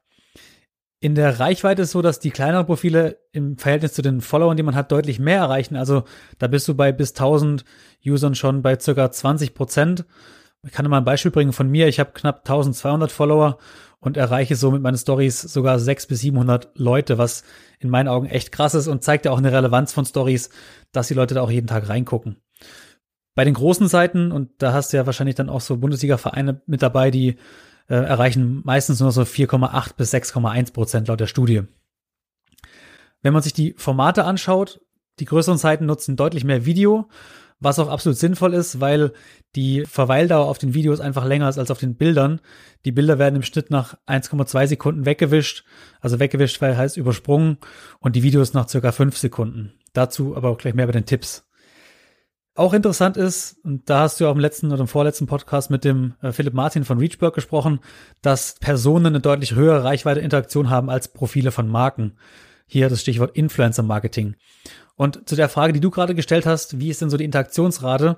In 1.00 1.14
der 1.14 1.38
Reichweite 1.38 1.82
ist 1.82 1.92
so, 1.92 2.02
dass 2.02 2.18
die 2.18 2.32
kleineren 2.32 2.66
Profile 2.66 3.18
im 3.30 3.56
Verhältnis 3.56 3.92
zu 3.92 4.02
den 4.02 4.20
Followern, 4.20 4.56
die 4.56 4.64
man 4.64 4.74
hat, 4.74 4.90
deutlich 4.90 5.20
mehr 5.20 5.38
erreichen. 5.38 5.76
Also 5.76 6.02
da 6.38 6.48
bist 6.48 6.66
du 6.66 6.74
bei 6.74 6.90
bis 6.90 7.10
1000 7.10 7.64
Usern 8.04 8.34
schon 8.34 8.62
bei 8.62 8.78
circa 8.78 9.10
20 9.10 9.54
Prozent. 9.54 10.04
Ich 10.66 10.72
kann 10.72 10.84
dir 10.84 10.88
mal 10.88 10.98
ein 10.98 11.04
Beispiel 11.04 11.30
bringen 11.30 11.52
von 11.52 11.70
mir. 11.70 11.86
Ich 11.86 12.00
habe 12.00 12.10
knapp 12.14 12.38
1200 12.38 13.12
Follower 13.12 13.58
und 14.00 14.16
erreiche 14.16 14.56
so 14.56 14.72
mit 14.72 14.82
meinen 14.82 14.98
Stories 14.98 15.40
sogar 15.40 15.78
600 15.78 16.08
bis 16.08 16.20
700 16.20 16.70
Leute, 16.74 17.16
was 17.16 17.44
in 17.78 17.90
meinen 17.90 18.08
Augen 18.08 18.26
echt 18.26 18.50
krass 18.50 18.74
ist 18.74 18.88
und 18.88 19.04
zeigt 19.04 19.24
ja 19.24 19.30
auch 19.30 19.38
eine 19.38 19.52
Relevanz 19.52 19.92
von 19.92 20.04
Stories, 20.04 20.50
dass 20.90 21.08
die 21.08 21.14
Leute 21.14 21.34
da 21.34 21.42
auch 21.42 21.50
jeden 21.50 21.68
Tag 21.68 21.88
reingucken. 21.88 22.38
Bei 23.36 23.44
den 23.44 23.54
großen 23.54 23.86
Seiten, 23.86 24.32
und 24.32 24.50
da 24.58 24.72
hast 24.72 24.92
du 24.92 24.96
ja 24.96 25.06
wahrscheinlich 25.06 25.36
dann 25.36 25.48
auch 25.48 25.60
so 25.60 25.76
Bundesliga-Vereine 25.76 26.60
mit 26.66 26.82
dabei, 26.82 27.12
die 27.12 27.36
äh, 27.88 27.94
erreichen 27.94 28.62
meistens 28.64 29.00
nur 29.00 29.12
so 29.12 29.22
4,8 29.22 29.96
bis 29.96 30.14
6,1 30.14 30.72
Prozent 30.72 31.08
laut 31.08 31.20
der 31.20 31.26
Studie. 31.26 31.62
Wenn 33.22 33.32
man 33.32 33.42
sich 33.42 33.52
die 33.52 33.74
Formate 33.76 34.24
anschaut, 34.24 34.80
die 35.18 35.24
größeren 35.24 35.58
Seiten 35.58 35.86
nutzen 35.86 36.16
deutlich 36.16 36.44
mehr 36.44 36.64
Video 36.64 37.08
was 37.60 37.78
auch 37.78 37.88
absolut 37.88 38.18
sinnvoll 38.18 38.54
ist, 38.54 38.80
weil 38.80 39.12
die 39.56 39.84
Verweildauer 39.84 40.46
auf 40.46 40.58
den 40.58 40.74
Videos 40.74 41.00
einfach 41.00 41.24
länger 41.24 41.48
ist 41.48 41.58
als 41.58 41.70
auf 41.70 41.78
den 41.78 41.96
Bildern. 41.96 42.40
Die 42.84 42.92
Bilder 42.92 43.18
werden 43.18 43.36
im 43.36 43.42
Schnitt 43.42 43.70
nach 43.70 43.96
1,2 44.06 44.66
Sekunden 44.68 45.06
weggewischt, 45.06 45.64
also 46.00 46.20
weggewischt, 46.20 46.60
weil 46.60 46.76
heißt 46.76 46.96
übersprungen 46.96 47.58
und 47.98 48.14
die 48.14 48.22
Videos 48.22 48.54
nach 48.54 48.68
circa 48.68 48.92
5 48.92 49.16
Sekunden. 49.16 49.72
Dazu 49.92 50.36
aber 50.36 50.50
auch 50.50 50.58
gleich 50.58 50.74
mehr 50.74 50.86
bei 50.86 50.92
den 50.92 51.06
Tipps. 51.06 51.47
Auch 52.58 52.72
interessant 52.72 53.16
ist, 53.16 53.56
und 53.62 53.88
da 53.88 54.00
hast 54.00 54.18
du 54.18 54.26
auch 54.26 54.34
im 54.34 54.40
letzten 54.40 54.72
oder 54.72 54.80
im 54.80 54.88
vorletzten 54.88 55.28
Podcast 55.28 55.70
mit 55.70 55.84
dem 55.84 56.14
äh, 56.22 56.32
Philipp 56.32 56.54
Martin 56.54 56.84
von 56.84 56.98
Reachberg 56.98 57.32
gesprochen, 57.32 57.78
dass 58.20 58.56
Personen 58.58 59.06
eine 59.06 59.20
deutlich 59.20 59.54
höhere 59.54 59.84
Reichweite 59.84 60.18
Interaktion 60.18 60.68
haben 60.68 60.90
als 60.90 61.06
Profile 61.06 61.52
von 61.52 61.68
Marken. 61.68 62.16
Hier 62.66 62.88
das 62.88 63.00
Stichwort 63.00 63.36
Influencer 63.36 63.84
Marketing. 63.84 64.34
Und 64.96 65.28
zu 65.28 65.36
der 65.36 65.48
Frage, 65.48 65.72
die 65.72 65.78
du 65.78 65.92
gerade 65.92 66.16
gestellt 66.16 66.46
hast, 66.46 66.80
wie 66.80 66.88
ist 66.88 67.00
denn 67.00 67.10
so 67.10 67.16
die 67.16 67.26
Interaktionsrate? 67.26 68.16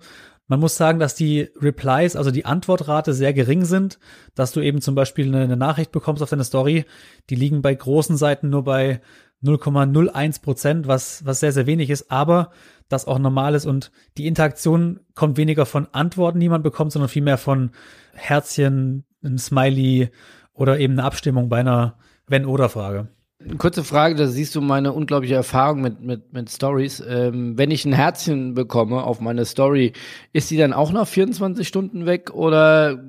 Man 0.49 0.59
muss 0.59 0.75
sagen, 0.75 0.99
dass 0.99 1.15
die 1.15 1.51
Replies, 1.61 2.17
also 2.17 2.31
die 2.31 2.47
Antwortrate 2.47 3.13
sehr 3.13 3.35
gering 3.35 3.67
sind, 3.67 3.99
dass 4.35 4.53
du 4.53 4.63
eben 4.63 4.81
zum 4.81 4.95
Beispiel 4.95 5.27
eine, 5.27 5.45
eine 5.45 5.59
Nachricht 5.59 5.93
bekommst 5.93 6.23
auf 6.23 6.31
deine 6.31 6.45
Story, 6.45 6.87
die 7.29 7.35
liegen 7.35 7.61
bei 7.61 7.75
großen 7.75 8.17
Seiten 8.17 8.49
nur 8.49 8.65
bei 8.65 9.03
0,01 9.45 10.43
Prozent, 10.43 10.87
was, 10.87 11.25
was 11.25 11.41
sehr, 11.41 11.53
sehr 11.53 11.67
wenig 11.67 11.91
ist, 11.91 12.11
aber 12.11 12.51
das 12.89 13.07
auch 13.07 13.19
normal 13.19 13.55
ist 13.55 13.67
und 13.67 13.91
die 14.19 14.27
Interaktion 14.27 15.01
kommt 15.15 15.37
weniger 15.37 15.65
von 15.65 15.87
Antworten, 15.93 16.41
die 16.41 16.49
man 16.49 16.63
bekommt, 16.63 16.93
sondern 16.93 17.09
vielmehr 17.09 17.39
von 17.39 17.71
Herzchen, 18.13 19.05
ein 19.23 19.39
Smiley 19.39 20.11
oder 20.53 20.79
eben 20.79 20.95
eine 20.95 21.05
Abstimmung 21.05 21.49
bei 21.49 21.61
einer 21.61 21.97
Wenn-Oder-Frage. 22.27 23.09
Kurze 23.57 23.85
Frage, 23.85 24.17
da 24.17 24.27
siehst 24.27 24.55
du 24.55 24.61
meine 24.61 24.93
unglaubliche 24.93 25.35
Erfahrung 25.35 25.81
mit, 25.81 26.03
mit, 26.03 26.35
mit 26.35 26.51
Stories. 26.51 27.03
Ähm, 27.09 27.57
wenn 27.57 27.71
ich 27.71 27.87
ein 27.87 27.95
Herzchen 27.95 28.53
bekomme 28.53 29.03
auf 29.03 29.21
meine 29.21 29.47
Story, 29.47 29.95
ist 30.35 30.51
die 30.51 30.59
dann 30.59 30.75
auch 30.75 30.93
nach 30.93 31.09
24 31.09 31.67
Stunden 31.67 32.05
weg 32.05 32.35
oder 32.35 33.03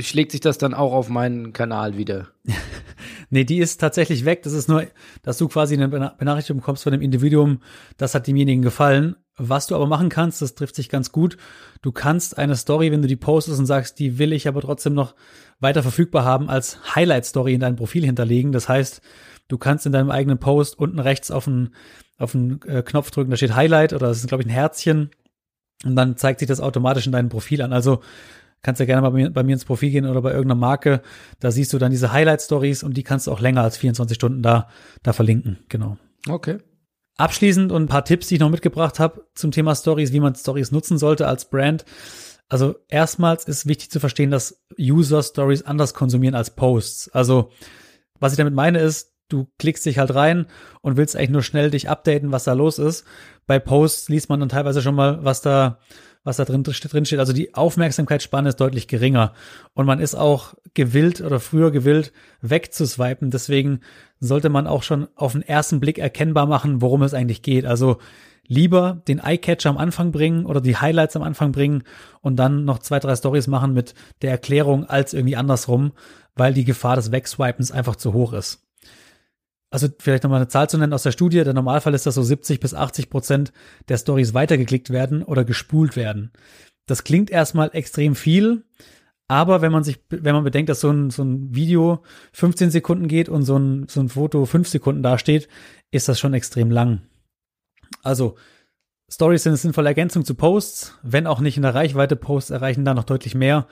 schlägt 0.00 0.32
sich 0.32 0.40
das 0.40 0.58
dann 0.58 0.74
auch 0.74 0.92
auf 0.92 1.08
meinen 1.08 1.52
Kanal 1.52 1.96
wieder? 1.96 2.28
nee, 3.30 3.44
die 3.44 3.58
ist 3.58 3.80
tatsächlich 3.80 4.24
weg. 4.24 4.42
Das 4.42 4.52
ist 4.52 4.68
nur, 4.68 4.86
dass 5.22 5.38
du 5.38 5.48
quasi 5.48 5.74
eine 5.74 5.88
Benachrichtigung 5.88 6.60
bekommst 6.60 6.82
von 6.82 6.92
dem 6.92 7.02
Individuum, 7.02 7.60
das 7.96 8.14
hat 8.14 8.26
demjenigen 8.26 8.62
gefallen. 8.62 9.16
Was 9.36 9.66
du 9.66 9.74
aber 9.74 9.88
machen 9.88 10.10
kannst, 10.10 10.42
das 10.42 10.54
trifft 10.54 10.76
sich 10.76 10.88
ganz 10.88 11.10
gut. 11.10 11.36
Du 11.82 11.90
kannst 11.90 12.38
eine 12.38 12.54
Story, 12.54 12.92
wenn 12.92 13.02
du 13.02 13.08
die 13.08 13.16
postest 13.16 13.58
und 13.58 13.66
sagst, 13.66 13.98
die 13.98 14.18
will 14.18 14.32
ich 14.32 14.46
aber 14.46 14.60
trotzdem 14.60 14.94
noch 14.94 15.16
weiter 15.58 15.82
verfügbar 15.82 16.24
haben, 16.24 16.48
als 16.48 16.94
Highlight-Story 16.94 17.54
in 17.54 17.60
dein 17.60 17.74
Profil 17.74 18.04
hinterlegen. 18.04 18.52
Das 18.52 18.68
heißt, 18.68 19.02
Du 19.48 19.58
kannst 19.58 19.84
in 19.84 19.92
deinem 19.92 20.10
eigenen 20.10 20.38
Post 20.38 20.78
unten 20.78 20.98
rechts 20.98 21.30
auf 21.30 21.46
einen, 21.46 21.74
auf 22.18 22.34
einen 22.34 22.62
äh, 22.62 22.82
Knopf 22.82 23.10
drücken, 23.10 23.30
da 23.30 23.36
steht 23.36 23.54
Highlight 23.54 23.92
oder 23.92 24.08
das 24.08 24.18
ist, 24.18 24.28
glaube 24.28 24.42
ich, 24.42 24.48
ein 24.48 24.52
Herzchen. 24.52 25.10
Und 25.84 25.96
dann 25.96 26.16
zeigt 26.16 26.38
sich 26.38 26.48
das 26.48 26.60
automatisch 26.60 27.06
in 27.06 27.12
deinem 27.12 27.28
Profil 27.28 27.60
an. 27.60 27.72
Also 27.72 28.00
kannst 28.64 28.80
ja 28.80 28.86
gerne 28.86 29.02
mal 29.02 29.10
bei 29.10 29.18
mir, 29.18 29.30
bei 29.30 29.42
mir 29.44 29.52
ins 29.52 29.64
Profil 29.64 29.90
gehen 29.90 30.06
oder 30.06 30.20
bei 30.22 30.32
irgendeiner 30.32 30.58
Marke. 30.58 31.02
Da 31.38 31.52
siehst 31.52 31.72
du 31.72 31.78
dann 31.78 31.92
diese 31.92 32.12
Highlight-Stories 32.12 32.82
und 32.82 32.96
die 32.96 33.04
kannst 33.04 33.28
du 33.28 33.32
auch 33.32 33.40
länger 33.40 33.62
als 33.62 33.76
24 33.76 34.16
Stunden 34.16 34.42
da, 34.42 34.68
da 35.02 35.12
verlinken. 35.12 35.58
Genau. 35.68 35.96
Okay. 36.28 36.58
Abschließend 37.16 37.70
und 37.70 37.82
ein 37.84 37.88
paar 37.88 38.04
Tipps, 38.04 38.26
die 38.26 38.34
ich 38.34 38.40
noch 38.40 38.50
mitgebracht 38.50 38.98
habe 38.98 39.26
zum 39.34 39.52
Thema 39.52 39.76
Stories, 39.76 40.12
wie 40.12 40.20
man 40.20 40.34
Stories 40.34 40.72
nutzen 40.72 40.98
sollte 40.98 41.28
als 41.28 41.48
Brand. 41.48 41.84
Also 42.48 42.74
erstmals 42.88 43.44
ist 43.44 43.66
wichtig 43.66 43.90
zu 43.90 44.00
verstehen, 44.00 44.30
dass 44.30 44.64
User 44.78 45.22
Stories 45.22 45.62
anders 45.62 45.94
konsumieren 45.94 46.34
als 46.34 46.50
Posts. 46.50 47.10
Also 47.10 47.50
was 48.18 48.32
ich 48.32 48.38
damit 48.38 48.54
meine 48.54 48.80
ist, 48.80 49.14
du 49.28 49.46
klickst 49.58 49.86
dich 49.86 49.98
halt 49.98 50.14
rein 50.14 50.46
und 50.80 50.96
willst 50.96 51.16
eigentlich 51.16 51.30
nur 51.30 51.42
schnell 51.42 51.70
dich 51.70 51.88
updaten, 51.88 52.32
was 52.32 52.44
da 52.44 52.52
los 52.52 52.78
ist. 52.78 53.04
Bei 53.46 53.58
Posts 53.58 54.08
liest 54.08 54.28
man 54.28 54.40
dann 54.40 54.48
teilweise 54.48 54.82
schon 54.82 54.94
mal, 54.94 55.24
was 55.24 55.40
da, 55.40 55.78
was 56.24 56.38
da 56.38 56.44
drin, 56.44 56.62
drin 56.64 57.04
steht. 57.04 57.18
Also 57.18 57.32
die 57.32 57.54
Aufmerksamkeitsspanne 57.54 58.48
ist 58.48 58.60
deutlich 58.60 58.88
geringer. 58.88 59.34
Und 59.74 59.86
man 59.86 60.00
ist 60.00 60.14
auch 60.14 60.54
gewillt 60.72 61.20
oder 61.20 61.38
früher 61.38 61.70
gewillt, 61.70 62.12
wegzuswipen. 62.40 63.30
Deswegen 63.30 63.80
sollte 64.20 64.48
man 64.48 64.66
auch 64.66 64.82
schon 64.82 65.06
auf 65.14 65.32
den 65.32 65.42
ersten 65.42 65.80
Blick 65.80 65.98
erkennbar 65.98 66.46
machen, 66.46 66.80
worum 66.80 67.02
es 67.02 67.14
eigentlich 67.14 67.42
geht. 67.42 67.66
Also 67.66 67.98
lieber 68.46 69.02
den 69.06 69.20
Eyecatcher 69.20 69.70
am 69.70 69.78
Anfang 69.78 70.12
bringen 70.12 70.46
oder 70.46 70.60
die 70.60 70.76
Highlights 70.76 71.16
am 71.16 71.22
Anfang 71.22 71.52
bringen 71.52 71.84
und 72.20 72.36
dann 72.36 72.64
noch 72.64 72.78
zwei, 72.78 72.98
drei 72.98 73.14
Stories 73.16 73.46
machen 73.46 73.74
mit 73.74 73.94
der 74.22 74.30
Erklärung 74.30 74.84
als 74.84 75.12
irgendwie 75.12 75.36
andersrum, 75.36 75.92
weil 76.34 76.54
die 76.54 76.64
Gefahr 76.64 76.96
des 76.96 77.12
Wegswipens 77.12 77.70
einfach 77.70 77.96
zu 77.96 78.12
hoch 78.12 78.32
ist 78.32 78.63
also 79.74 79.88
vielleicht 79.98 80.22
nochmal 80.22 80.38
eine 80.38 80.46
Zahl 80.46 80.70
zu 80.70 80.78
nennen 80.78 80.92
aus 80.92 81.02
der 81.02 81.10
Studie, 81.10 81.42
der 81.42 81.52
Normalfall 81.52 81.94
ist, 81.94 82.06
dass 82.06 82.14
so 82.14 82.22
70 82.22 82.60
bis 82.60 82.74
80 82.74 83.10
Prozent 83.10 83.52
der 83.88 83.98
Stories 83.98 84.32
weitergeklickt 84.32 84.90
werden 84.90 85.24
oder 85.24 85.44
gespult 85.44 85.96
werden. 85.96 86.30
Das 86.86 87.02
klingt 87.02 87.28
erstmal 87.28 87.70
extrem 87.72 88.14
viel, 88.14 88.62
aber 89.26 89.62
wenn 89.62 89.72
man 89.72 89.82
sich, 89.82 89.98
wenn 90.10 90.32
man 90.32 90.44
bedenkt, 90.44 90.68
dass 90.68 90.80
so 90.80 90.92
ein, 90.92 91.10
so 91.10 91.24
ein 91.24 91.56
Video 91.56 92.04
15 92.34 92.70
Sekunden 92.70 93.08
geht 93.08 93.28
und 93.28 93.42
so 93.42 93.58
ein, 93.58 93.88
so 93.88 93.98
ein 93.98 94.10
Foto 94.10 94.46
5 94.46 94.68
Sekunden 94.68 95.02
dasteht, 95.02 95.48
ist 95.90 96.08
das 96.08 96.20
schon 96.20 96.34
extrem 96.34 96.70
lang. 96.70 97.02
Also, 98.04 98.36
Stories 99.10 99.42
sind 99.42 99.50
eine 99.50 99.56
sinnvolle 99.56 99.88
Ergänzung 99.88 100.24
zu 100.24 100.36
Posts, 100.36 101.00
wenn 101.02 101.26
auch 101.26 101.40
nicht 101.40 101.56
in 101.56 101.64
der 101.64 101.74
Reichweite. 101.74 102.14
Posts 102.14 102.50
erreichen 102.50 102.84
da 102.84 102.94
noch 102.94 103.02
deutlich 103.02 103.34
mehr 103.34 103.66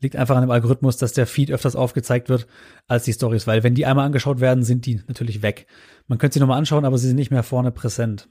liegt 0.00 0.16
einfach 0.16 0.36
an 0.36 0.42
dem 0.42 0.50
Algorithmus, 0.50 0.96
dass 0.96 1.12
der 1.12 1.26
Feed 1.26 1.50
öfters 1.50 1.76
aufgezeigt 1.76 2.28
wird 2.28 2.46
als 2.86 3.04
die 3.04 3.12
Stories, 3.12 3.46
weil 3.46 3.62
wenn 3.62 3.74
die 3.74 3.86
einmal 3.86 4.06
angeschaut 4.06 4.40
werden, 4.40 4.64
sind 4.64 4.86
die 4.86 5.00
natürlich 5.06 5.42
weg. 5.42 5.66
Man 6.06 6.18
könnte 6.18 6.34
sie 6.34 6.40
nochmal 6.40 6.58
anschauen, 6.58 6.84
aber 6.84 6.98
sie 6.98 7.08
sind 7.08 7.16
nicht 7.16 7.30
mehr 7.30 7.42
vorne 7.42 7.72
präsent. 7.72 8.28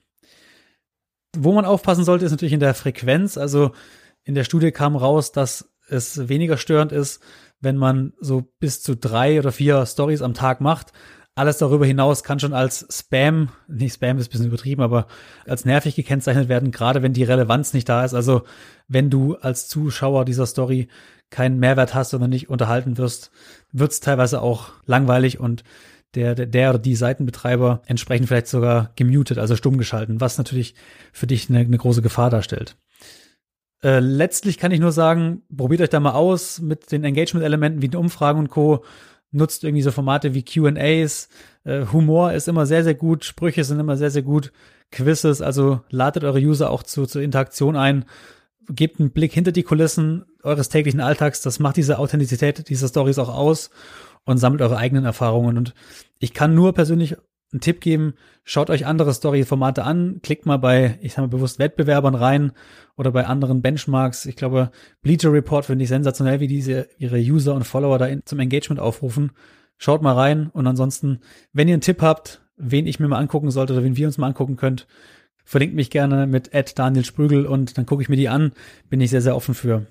Wo 1.35 1.53
man 1.53 1.65
aufpassen 1.65 2.03
sollte, 2.03 2.25
ist 2.25 2.31
natürlich 2.31 2.53
in 2.53 2.59
der 2.59 2.75
Frequenz. 2.75 3.37
Also 3.37 3.71
in 4.23 4.35
der 4.35 4.43
Studie 4.43 4.71
kam 4.71 4.95
raus, 4.95 5.31
dass 5.31 5.73
es 5.87 6.29
weniger 6.29 6.57
störend 6.57 6.91
ist, 6.91 7.21
wenn 7.59 7.77
man 7.77 8.13
so 8.19 8.53
bis 8.59 8.81
zu 8.81 8.95
drei 8.95 9.39
oder 9.39 9.51
vier 9.51 9.85
Stories 9.85 10.21
am 10.21 10.33
Tag 10.33 10.61
macht. 10.61 10.91
Alles 11.35 11.57
darüber 11.57 11.85
hinaus 11.85 12.23
kann 12.23 12.39
schon 12.39 12.53
als 12.53 12.85
Spam, 12.91 13.49
nicht 13.67 13.95
Spam 13.95 14.19
ist 14.19 14.27
ein 14.27 14.31
bisschen 14.31 14.47
übertrieben, 14.47 14.83
aber 14.83 15.07
als 15.47 15.65
nervig 15.65 15.95
gekennzeichnet 15.95 16.47
werden, 16.47 16.69
gerade 16.69 17.01
wenn 17.01 17.13
die 17.13 17.23
Relevanz 17.23 17.73
nicht 17.73 17.89
da 17.89 18.05
ist. 18.05 18.13
Also 18.13 18.43
wenn 18.87 19.09
du 19.09 19.35
als 19.37 19.67
Zuschauer 19.67 20.25
dieser 20.25 20.45
Story 20.45 20.89
keinen 21.31 21.57
Mehrwert 21.57 21.95
hast 21.95 22.13
oder 22.13 22.27
nicht 22.27 22.49
unterhalten 22.49 22.99
wirst, 22.99 23.31
wird 23.71 23.91
es 23.91 23.99
teilweise 23.99 24.41
auch 24.43 24.73
langweilig 24.85 25.39
und 25.39 25.63
der, 26.13 26.35
der, 26.35 26.45
der 26.45 26.69
oder 26.69 26.79
die 26.79 26.95
Seitenbetreiber 26.95 27.81
entsprechend 27.87 28.27
vielleicht 28.27 28.47
sogar 28.47 28.91
gemutet, 28.95 29.39
also 29.39 29.55
stumm 29.55 29.79
geschalten, 29.79 30.21
was 30.21 30.37
natürlich 30.37 30.75
für 31.11 31.25
dich 31.25 31.49
eine, 31.49 31.59
eine 31.59 31.77
große 31.77 32.03
Gefahr 32.03 32.29
darstellt. 32.29 32.77
Äh, 33.83 33.99
letztlich 33.99 34.59
kann 34.59 34.71
ich 34.71 34.79
nur 34.79 34.91
sagen, 34.91 35.41
probiert 35.55 35.81
euch 35.81 35.89
da 35.89 35.99
mal 35.99 36.13
aus 36.13 36.61
mit 36.61 36.91
den 36.91 37.03
Engagement-Elementen 37.03 37.81
wie 37.81 37.89
den 37.89 37.99
Umfragen 37.99 38.39
und 38.39 38.49
Co. 38.49 38.85
Nutzt 39.33 39.63
irgendwie 39.63 39.81
so 39.83 39.91
Formate 39.91 40.33
wie 40.33 40.43
QAs. 40.43 41.27
Äh, 41.65 41.85
Humor 41.91 42.31
ist 42.33 42.47
immer 42.47 42.65
sehr, 42.65 42.83
sehr 42.83 42.95
gut. 42.95 43.25
Sprüche 43.25 43.63
sind 43.63 43.79
immer 43.79 43.97
sehr, 43.97 44.11
sehr 44.11 44.21
gut. 44.21 44.53
Quizzes, 44.91 45.41
also 45.41 45.81
ladet 45.89 46.23
eure 46.23 46.39
User 46.39 46.69
auch 46.69 46.83
zu, 46.83 47.05
zur 47.05 47.21
Interaktion 47.21 47.75
ein 47.75 48.05
gebt 48.69 48.99
einen 48.99 49.11
Blick 49.11 49.33
hinter 49.33 49.51
die 49.51 49.63
Kulissen 49.63 50.25
eures 50.43 50.69
täglichen 50.69 51.01
Alltags. 51.01 51.41
Das 51.41 51.59
macht 51.59 51.77
diese 51.77 51.99
Authentizität 51.99 52.69
dieser 52.69 52.87
Stories 52.87 53.19
auch 53.19 53.29
aus 53.29 53.69
und 54.25 54.37
sammelt 54.37 54.61
eure 54.61 54.77
eigenen 54.77 55.05
Erfahrungen. 55.05 55.57
Und 55.57 55.73
ich 56.19 56.33
kann 56.33 56.55
nur 56.55 56.73
persönlich 56.73 57.15
einen 57.53 57.61
Tipp 57.61 57.81
geben, 57.81 58.13
schaut 58.43 58.69
euch 58.69 58.85
andere 58.85 59.13
Story-Formate 59.13 59.83
an, 59.83 60.19
klickt 60.21 60.45
mal 60.45 60.57
bei, 60.57 60.97
ich 61.01 61.13
sage 61.13 61.27
mal 61.27 61.37
bewusst 61.37 61.59
Wettbewerbern 61.59 62.15
rein 62.15 62.51
oder 62.97 63.11
bei 63.11 63.25
anderen 63.25 63.61
Benchmarks. 63.61 64.25
Ich 64.25 64.35
glaube, 64.35 64.71
Bleacher 65.01 65.31
Report 65.31 65.65
finde 65.65 65.83
ich 65.83 65.89
sensationell, 65.89 66.39
wie 66.39 66.47
diese 66.47 66.87
ihre 66.97 67.17
User 67.19 67.55
und 67.55 67.63
Follower 67.63 67.97
da 67.97 68.07
in, 68.07 68.25
zum 68.25 68.39
Engagement 68.39 68.81
aufrufen. 68.81 69.31
Schaut 69.77 70.01
mal 70.01 70.13
rein 70.13 70.49
und 70.53 70.67
ansonsten, 70.67 71.19
wenn 71.53 71.67
ihr 71.67 71.75
einen 71.75 71.81
Tipp 71.81 72.01
habt, 72.01 72.41
wen 72.57 72.87
ich 72.87 72.99
mir 72.99 73.07
mal 73.07 73.17
angucken 73.19 73.51
sollte 73.51 73.73
oder 73.73 73.83
wen 73.83 73.97
wir 73.97 74.07
uns 74.07 74.17
mal 74.17 74.27
angucken 74.27 74.55
könnt, 74.55 74.87
Verlinkt 75.43 75.75
mich 75.75 75.89
gerne 75.89 76.25
mit 76.25 76.53
Ed 76.53 76.79
Daniel 76.79 77.05
Sprügel 77.05 77.45
und 77.45 77.77
dann 77.77 77.85
gucke 77.85 78.01
ich 78.01 78.09
mir 78.09 78.15
die 78.15 78.29
an. 78.29 78.53
Bin 78.89 79.01
ich 79.01 79.09
sehr, 79.09 79.21
sehr 79.21 79.35
offen 79.35 79.53
für. 79.53 79.85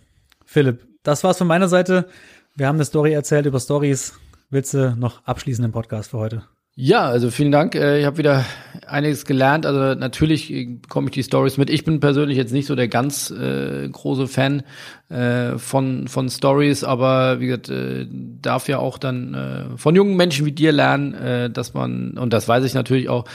Philipp, 0.45 0.87
das 1.03 1.25
war's 1.25 1.39
von 1.39 1.47
meiner 1.47 1.69
Seite. 1.69 2.09
Wir 2.57 2.67
haben 2.67 2.77
eine 2.77 2.85
Story 2.85 3.13
erzählt 3.13 3.47
über 3.47 3.61
Stories. 3.61 4.15
Willst 4.51 4.75
du 4.75 4.97
noch 4.97 5.25
abschließen 5.25 5.65
im 5.65 5.73
Podcast 5.73 6.11
für 6.11 6.19
heute? 6.19 6.43
Ja, 6.75 7.03
also 7.05 7.31
vielen 7.31 7.53
Dank. 7.53 7.75
Äh, 7.75 8.01
ich 8.01 8.07
habe 8.07 8.17
wieder 8.17 8.47
einiges 8.87 9.27
gelernt. 9.27 9.67
Also 9.67 9.95
natürlich 9.99 10.81
komme 10.89 11.09
ich 11.09 11.13
die 11.13 11.23
Stories 11.23 11.59
mit. 11.59 11.69
Ich 11.69 11.85
bin 11.85 12.01
persönlich 12.01 12.39
jetzt 12.39 12.53
nicht 12.53 12.67
so 12.67 12.75
der 12.75 12.89
ganz 12.89 13.31
äh, 13.31 13.87
große 13.91 14.27
Fan 14.27 14.63
äh, 15.11 15.59
von 15.59 16.09
von 16.09 16.31
Stories, 16.31 16.83
aber 16.83 17.41
wie 17.41 17.47
gesagt, 17.49 17.69
äh, 17.69 18.07
darf 18.11 18.69
ja 18.69 18.79
auch 18.79 18.97
dann 18.97 19.35
äh, 19.35 19.77
von 19.77 19.95
jungen 19.95 20.17
Menschen 20.17 20.47
wie 20.47 20.53
dir 20.53 20.73
lernen, 20.73 21.13
äh, 21.13 21.51
dass 21.51 21.75
man 21.75 22.17
und 22.17 22.33
das 22.33 22.49
weiß 22.49 22.65
ich 22.65 22.73
natürlich 22.73 23.11
auch, 23.11 23.27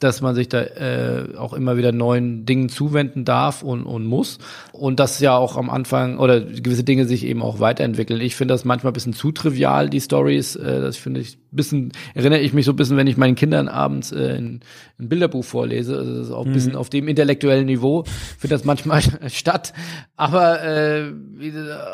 dass 0.00 0.20
man 0.20 0.34
sich 0.34 0.48
da 0.48 0.60
äh, 0.60 1.36
auch 1.36 1.52
immer 1.52 1.76
wieder 1.76 1.92
neuen 1.92 2.46
Dingen 2.46 2.68
zuwenden 2.68 3.24
darf 3.24 3.62
und, 3.62 3.84
und 3.84 4.06
muss. 4.06 4.38
Und 4.72 5.00
dass 5.00 5.20
ja 5.20 5.36
auch 5.36 5.56
am 5.56 5.70
Anfang 5.70 6.18
oder 6.18 6.40
gewisse 6.40 6.84
Dinge 6.84 7.06
sich 7.06 7.24
eben 7.24 7.42
auch 7.42 7.60
weiterentwickeln. 7.60 8.20
Ich 8.20 8.36
finde 8.36 8.54
das 8.54 8.64
manchmal 8.64 8.90
ein 8.90 8.94
bisschen 8.94 9.12
zu 9.12 9.32
trivial, 9.32 9.88
die 9.88 10.00
Stories. 10.00 10.56
Äh, 10.56 10.80
das 10.80 10.96
finde 10.96 11.20
ich 11.20 11.36
ein 11.36 11.56
bisschen, 11.56 11.92
erinnere 12.14 12.40
ich 12.40 12.52
mich 12.52 12.66
so 12.66 12.72
ein 12.72 12.76
bisschen, 12.76 12.96
wenn 12.96 13.06
ich 13.06 13.16
meinen 13.16 13.36
Kindern 13.36 13.68
abends 13.68 14.12
äh, 14.12 14.36
ein, 14.36 14.60
ein 14.98 15.08
Bilderbuch 15.08 15.44
vorlese. 15.44 15.96
Also 15.96 16.18
das 16.18 16.26
ist 16.26 16.32
auch 16.32 16.46
ein 16.46 16.52
bisschen 16.52 16.72
mhm. 16.72 16.78
auf 16.78 16.90
dem 16.90 17.08
intellektuellen 17.08 17.66
Niveau. 17.66 18.04
Finde 18.38 18.54
das 18.54 18.64
manchmal 18.64 19.02
statt. 19.28 19.72
Aber 20.16 20.62
äh, 20.64 21.12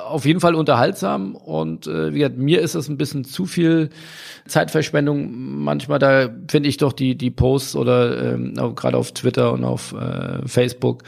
auf 0.06 0.24
jeden 0.24 0.40
Fall 0.40 0.54
unterhaltsam. 0.54 1.34
Und 1.34 1.86
äh, 1.86 2.14
wie 2.14 2.20
gesagt, 2.20 2.38
mir 2.38 2.60
ist 2.60 2.74
das 2.74 2.88
ein 2.88 2.96
bisschen 2.96 3.24
zu 3.24 3.46
viel 3.46 3.90
Zeitverschwendung. 4.46 5.30
Manchmal, 5.62 5.98
da 5.98 6.30
finde 6.48 6.68
ich 6.68 6.78
doch 6.78 6.92
die, 6.92 7.16
die 7.16 7.30
Posts 7.30 7.76
oder 7.76 7.89
ähm, 7.90 8.54
gerade 8.74 8.96
auf 8.96 9.12
Twitter 9.12 9.52
und 9.52 9.64
auf 9.64 9.92
äh, 9.92 10.46
Facebook 10.46 11.02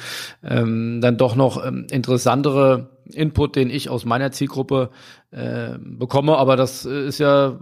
ähm, 0.45 1.01
dann 1.01 1.17
doch 1.17 1.37
noch 1.37 1.65
ähm, 1.65 1.87
interessantere 1.91 2.89
Input, 3.13 3.57
den 3.57 3.71
ich 3.71 3.91
aus 3.91 4.05
meiner 4.05 4.33
Zielgruppe 4.33 4.91
äh, 5.31 5.79
bekomme. 5.79 6.37
Aber 6.37 6.57
das 6.57 6.85
ist 6.85 7.19
ja 7.19 7.59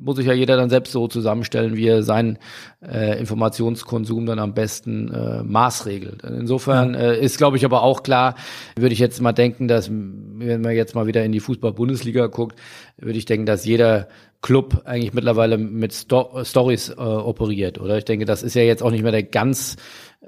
muss 0.00 0.16
sich 0.16 0.26
ja 0.26 0.32
jeder 0.32 0.56
dann 0.56 0.70
selbst 0.70 0.92
so 0.92 1.08
zusammenstellen, 1.08 1.76
wie 1.76 1.86
er 1.86 2.02
seinen 2.02 2.38
äh, 2.82 3.18
Informationskonsum 3.18 4.26
dann 4.26 4.38
am 4.38 4.54
besten 4.54 5.12
äh, 5.12 5.42
maßregelt. 5.42 6.22
Insofern 6.24 6.94
äh, 6.94 7.18
ist, 7.18 7.38
glaube 7.38 7.56
ich, 7.56 7.64
aber 7.64 7.82
auch 7.82 8.02
klar, 8.02 8.34
würde 8.76 8.92
ich 8.92 8.98
jetzt 8.98 9.20
mal 9.20 9.32
denken, 9.32 9.68
dass, 9.68 9.90
wenn 9.90 10.60
man 10.60 10.72
jetzt 10.72 10.94
mal 10.94 11.06
wieder 11.06 11.24
in 11.24 11.32
die 11.32 11.40
Fußball-Bundesliga 11.40 12.26
guckt, 12.26 12.58
würde 12.96 13.18
ich 13.18 13.24
denken, 13.24 13.46
dass 13.46 13.64
jeder 13.64 14.08
Club 14.42 14.82
eigentlich 14.84 15.14
mittlerweile 15.14 15.56
mit 15.56 15.94
Sto 15.94 16.44
Stories 16.44 16.90
äh, 16.90 16.94
operiert, 16.94 17.80
oder? 17.80 17.96
Ich 17.98 18.04
denke, 18.04 18.24
das 18.24 18.42
ist 18.42 18.54
ja 18.54 18.62
jetzt 18.62 18.82
auch 18.82 18.90
nicht 18.90 19.02
mehr 19.02 19.12
der 19.12 19.22
ganz 19.22 19.76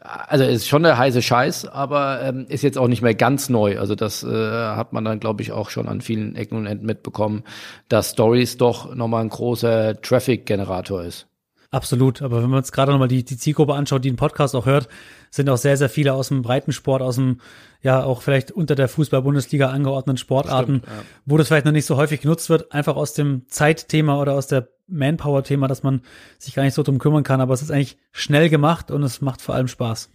also 0.04 0.44
ist 0.44 0.68
schon 0.68 0.82
der 0.82 0.98
heiße 0.98 1.22
Scheiß, 1.22 1.66
aber 1.66 2.20
ähm, 2.22 2.46
ist 2.48 2.62
jetzt 2.62 2.78
auch 2.78 2.88
nicht 2.88 3.02
mehr 3.02 3.14
ganz 3.14 3.48
neu. 3.48 3.78
Also 3.78 3.94
das 3.94 4.22
äh, 4.22 4.28
hat 4.28 4.92
man 4.92 5.04
dann, 5.04 5.20
glaube 5.20 5.42
ich, 5.42 5.52
auch 5.52 5.70
schon 5.70 5.88
an 5.88 6.00
vielen 6.00 6.34
Ecken 6.34 6.58
und 6.58 6.66
Enden 6.66 6.84
mitbekommen, 6.84 7.44
dass 7.88 8.10
Stories 8.10 8.56
doch 8.56 8.94
nochmal 8.94 9.22
ein 9.22 9.30
großer 9.30 10.00
Traffic-Generator 10.00 11.04
ist. 11.04 11.26
Absolut, 11.70 12.22
aber 12.22 12.42
wenn 12.42 12.50
man 12.50 12.58
uns 12.58 12.70
gerade 12.70 12.92
nochmal 12.92 13.08
die, 13.08 13.24
die 13.24 13.36
Zielgruppe 13.36 13.74
anschaut, 13.74 14.04
die 14.04 14.10
den 14.10 14.16
Podcast 14.16 14.54
auch 14.54 14.66
hört, 14.66 14.88
sind 15.30 15.48
auch 15.48 15.56
sehr, 15.56 15.76
sehr 15.76 15.88
viele 15.88 16.12
aus 16.12 16.28
dem 16.28 16.42
Breitensport, 16.42 17.02
aus 17.02 17.16
dem, 17.16 17.40
ja, 17.84 18.02
auch 18.02 18.22
vielleicht 18.22 18.50
unter 18.50 18.74
der 18.74 18.88
Fußball-Bundesliga 18.88 19.68
angeordneten 19.68 20.16
Sportarten, 20.16 20.78
Stimmt, 20.78 20.86
ja. 20.86 21.04
wo 21.26 21.36
das 21.36 21.48
vielleicht 21.48 21.66
noch 21.66 21.72
nicht 21.72 21.84
so 21.84 21.96
häufig 21.96 22.22
genutzt 22.22 22.48
wird, 22.48 22.72
einfach 22.72 22.96
aus 22.96 23.12
dem 23.12 23.42
Zeitthema 23.46 24.18
oder 24.18 24.32
aus 24.32 24.46
der 24.46 24.68
Manpower-Thema, 24.86 25.66
dass 25.68 25.82
man 25.82 26.02
sich 26.38 26.54
gar 26.54 26.62
nicht 26.62 26.74
so 26.74 26.82
drum 26.82 26.98
kümmern 26.98 27.24
kann, 27.24 27.40
aber 27.40 27.54
es 27.54 27.62
ist 27.62 27.70
eigentlich 27.70 27.96
schnell 28.12 28.48
gemacht 28.48 28.90
und 28.90 29.02
es 29.02 29.20
macht 29.20 29.40
vor 29.40 29.54
allem 29.54 29.68
Spaß. 29.68 30.10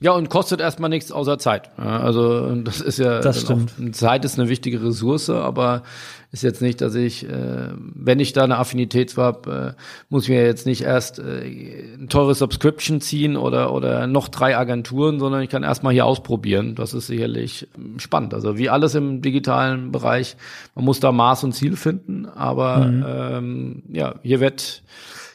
Ja, 0.00 0.12
und 0.12 0.28
kostet 0.28 0.60
erstmal 0.60 0.90
nichts 0.90 1.10
außer 1.10 1.38
Zeit. 1.38 1.76
also 1.76 2.54
das 2.54 2.80
ist 2.80 3.00
ja 3.00 3.20
das 3.20 3.40
stimmt. 3.40 3.72
Auch, 3.80 3.90
Zeit 3.92 4.24
ist 4.24 4.38
eine 4.38 4.48
wichtige 4.48 4.80
Ressource, 4.80 5.28
aber 5.28 5.82
ist 6.30 6.42
jetzt 6.42 6.62
nicht, 6.62 6.80
dass 6.80 6.94
ich, 6.94 7.28
äh, 7.28 7.70
wenn 7.76 8.20
ich 8.20 8.32
da 8.32 8.44
eine 8.44 8.58
Affinität 8.58 9.16
habe, 9.16 9.74
äh, 9.76 9.82
muss 10.08 10.24
ich 10.24 10.28
mir 10.28 10.44
jetzt 10.44 10.66
nicht 10.66 10.82
erst 10.82 11.18
äh, 11.18 11.96
ein 11.96 12.08
teures 12.08 12.38
Subscription 12.38 13.00
ziehen 13.00 13.36
oder 13.36 13.72
oder 13.72 14.06
noch 14.06 14.28
drei 14.28 14.56
Agenturen, 14.56 15.20
sondern 15.20 15.42
ich 15.42 15.48
kann 15.48 15.62
erstmal 15.62 15.94
hier 15.94 16.04
ausprobieren. 16.04 16.74
Das 16.74 16.92
ist 16.92 17.07
sicherlich 17.08 17.66
ähm, 17.76 17.98
spannend. 17.98 18.34
Also 18.34 18.56
wie 18.56 18.70
alles 18.70 18.94
im 18.94 19.20
digitalen 19.20 19.90
Bereich, 19.90 20.36
man 20.74 20.84
muss 20.84 21.00
da 21.00 21.10
Maß 21.10 21.44
und 21.44 21.52
Ziel 21.52 21.76
finden, 21.76 22.26
aber 22.26 22.86
mhm. 22.86 23.04
ähm, 23.06 23.82
ja, 23.92 24.14
hier 24.22 24.40
wird 24.40 24.82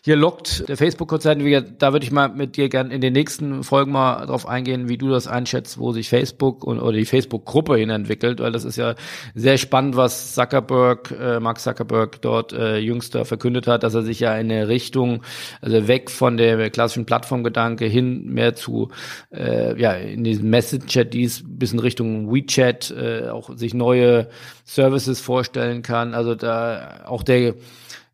hier 0.05 0.17
lockt 0.17 0.67
der 0.67 0.75
Facebook-Konzern, 0.75 1.39
da 1.77 1.93
würde 1.93 2.05
ich 2.05 2.11
mal 2.11 2.27
mit 2.27 2.57
dir 2.57 2.67
gerne 2.67 2.93
in 2.93 2.99
den 2.99 3.13
nächsten 3.13 3.63
Folgen 3.63 3.93
mal 3.93 4.25
drauf 4.25 4.45
eingehen, 4.45 4.89
wie 4.89 4.97
du 4.97 5.07
das 5.07 5.27
einschätzt, 5.27 5.77
wo 5.77 5.93
sich 5.93 6.09
Facebook 6.09 6.65
und, 6.65 6.81
oder 6.81 6.97
die 6.97 7.05
Facebook-Gruppe 7.05 7.77
hin 7.77 7.89
entwickelt, 7.89 8.41
weil 8.41 8.51
das 8.51 8.65
ist 8.65 8.75
ja 8.75 8.95
sehr 9.33 9.57
spannend, 9.57 9.95
was 9.95 10.33
Zuckerberg, 10.35 11.15
äh, 11.17 11.39
Mark 11.39 11.61
Zuckerberg 11.61 12.21
dort 12.21 12.51
äh, 12.51 12.79
jüngster 12.79 13.23
verkündet 13.23 13.65
hat, 13.65 13.83
dass 13.83 13.93
er 13.93 14.01
sich 14.01 14.19
ja 14.19 14.35
in 14.35 14.51
eine 14.51 14.67
Richtung, 14.67 15.23
also 15.61 15.87
weg 15.87 16.11
von 16.11 16.35
der 16.35 16.69
klassischen 16.69 17.05
Plattformgedanke 17.05 17.85
hin 17.85 18.25
mehr 18.25 18.55
zu, 18.55 18.89
äh, 19.31 19.79
ja, 19.79 19.93
in 19.93 20.25
diesem 20.25 20.49
Messenger, 20.49 21.05
dies 21.05 21.45
bis 21.47 21.71
in 21.71 21.79
Richtung 21.79 22.29
WeChat, 22.29 22.91
äh, 22.91 23.29
auch 23.29 23.55
sich 23.55 23.73
neue 23.73 24.27
Services 24.65 25.21
vorstellen 25.21 25.81
kann. 25.81 26.13
Also 26.13 26.35
da 26.35 27.03
auch 27.05 27.23
der 27.23 27.55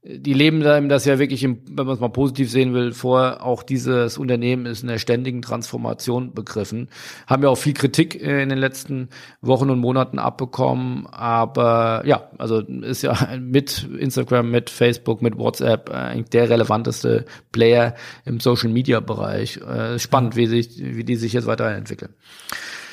die 0.01 0.33
leben 0.33 0.61
da 0.61 0.79
das 0.79 1.03
ja 1.03 1.19
wirklich, 1.19 1.43
im, 1.43 1.59
wenn 1.69 1.85
man 1.85 1.95
es 1.95 1.99
mal 1.99 2.09
positiv 2.09 2.49
sehen 2.49 2.73
will, 2.73 2.93
vor. 2.93 3.43
Auch 3.43 3.63
dieses 3.63 4.17
Unternehmen 4.17 4.65
ist 4.65 4.81
in 4.81 4.87
der 4.87 4.97
ständigen 4.97 5.41
Transformation 5.41 6.33
begriffen. 6.33 6.89
Haben 7.27 7.43
ja 7.43 7.49
auch 7.49 7.57
viel 7.57 7.73
Kritik 7.73 8.21
äh, 8.21 8.41
in 8.41 8.49
den 8.49 8.57
letzten 8.57 9.09
Wochen 9.41 9.69
und 9.69 9.79
Monaten 9.79 10.17
abbekommen. 10.17 11.05
Aber 11.07 12.03
ja, 12.05 12.29
also 12.37 12.59
ist 12.61 13.01
ja 13.01 13.15
mit 13.39 13.89
Instagram, 13.99 14.49
mit 14.49 14.69
Facebook, 14.69 15.21
mit 15.21 15.37
WhatsApp 15.37 15.89
eigentlich 15.89 16.29
der 16.29 16.49
relevanteste 16.49 17.25
Player 17.51 17.95
im 18.23 18.39
Social 18.39 18.69
Media 18.69 19.01
Bereich. 19.01 19.57
Äh, 19.57 19.99
spannend, 19.99 20.37
wie 20.37 20.47
sich, 20.47 20.77
wie 20.77 21.03
die 21.03 21.17
sich 21.17 21.33
jetzt 21.33 21.45
weiterentwickeln. 21.45 22.13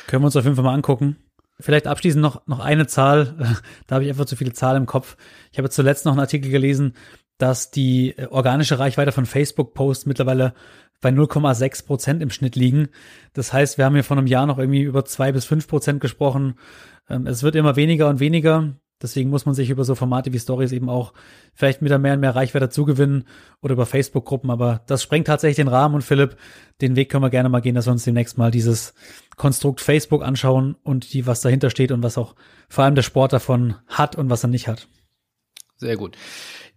Können 0.08 0.22
wir 0.22 0.26
uns 0.26 0.36
auf 0.36 0.44
jeden 0.44 0.56
Fall 0.56 0.64
mal 0.64 0.74
angucken. 0.74 1.16
Vielleicht 1.58 1.86
abschließend 1.86 2.22
noch, 2.22 2.46
noch 2.46 2.60
eine 2.60 2.86
Zahl. 2.86 3.56
Da 3.86 3.94
habe 3.94 4.04
ich 4.04 4.10
einfach 4.10 4.26
zu 4.26 4.36
viele 4.36 4.52
Zahlen 4.52 4.82
im 4.82 4.86
Kopf. 4.86 5.16
Ich 5.52 5.58
habe 5.58 5.70
zuletzt 5.70 6.04
noch 6.04 6.12
einen 6.12 6.20
Artikel 6.20 6.50
gelesen, 6.50 6.94
dass 7.38 7.70
die 7.70 8.16
äh, 8.16 8.26
organische 8.26 8.78
Reichweite 8.78 9.12
von 9.12 9.26
Facebook-Posts 9.26 10.06
mittlerweile 10.06 10.54
bei 11.00 11.10
0,6 11.10 11.86
Prozent 11.86 12.22
im 12.22 12.30
Schnitt 12.30 12.56
liegen. 12.56 12.88
Das 13.32 13.52
heißt, 13.52 13.78
wir 13.78 13.84
haben 13.84 13.94
hier 13.94 14.04
vor 14.04 14.16
einem 14.16 14.26
Jahr 14.26 14.46
noch 14.46 14.58
irgendwie 14.58 14.82
über 14.82 15.04
zwei 15.04 15.32
bis 15.32 15.44
fünf 15.44 15.68
Prozent 15.68 16.00
gesprochen. 16.00 16.58
Ähm, 17.08 17.26
es 17.26 17.42
wird 17.42 17.56
immer 17.56 17.76
weniger 17.76 18.08
und 18.08 18.20
weniger. 18.20 18.74
Deswegen 19.02 19.28
muss 19.28 19.44
man 19.44 19.54
sich 19.54 19.68
über 19.68 19.85
so 19.85 19.94
Formate 19.94 20.32
wie 20.32 20.38
Stories 20.38 20.72
eben 20.72 20.88
auch 20.88 21.12
vielleicht 21.54 21.82
wieder 21.82 21.98
mehr 21.98 22.14
und 22.14 22.20
mehr 22.20 22.35
Reichweite 22.35 22.70
zugewinnen 22.70 23.24
oder 23.61 23.74
über 23.74 23.85
Facebook-Gruppen. 23.85 24.50
Aber 24.50 24.82
das 24.87 25.02
sprengt 25.02 25.26
tatsächlich 25.26 25.56
den 25.56 25.68
Rahmen 25.68 25.96
und 25.96 26.02
Philipp, 26.02 26.37
den 26.80 26.96
Weg 26.96 27.11
können 27.11 27.22
wir 27.22 27.30
gerne 27.30 27.50
mal 27.50 27.61
gehen, 27.61 27.74
dass 27.74 27.87
wir 27.87 27.92
uns 27.92 28.04
demnächst 28.04 28.38
mal 28.38 28.50
dieses 28.50 28.94
Konstrukt 29.37 29.80
Facebook 29.80 30.24
anschauen 30.24 30.76
und 30.82 31.12
die, 31.12 31.26
was 31.26 31.42
dahinter 31.42 31.68
steht 31.68 31.92
und 31.92 32.02
was 32.02 32.16
auch 32.16 32.35
vor 32.68 32.85
allem 32.85 32.94
der 32.94 33.02
Sport 33.02 33.35
davon 33.35 33.76
hat 33.87 34.16
und 34.16 34.30
was 34.30 34.44
er 34.44 34.48
nicht 34.48 34.66
hat. 34.66 34.88
Sehr 35.76 35.96
gut. 35.96 36.16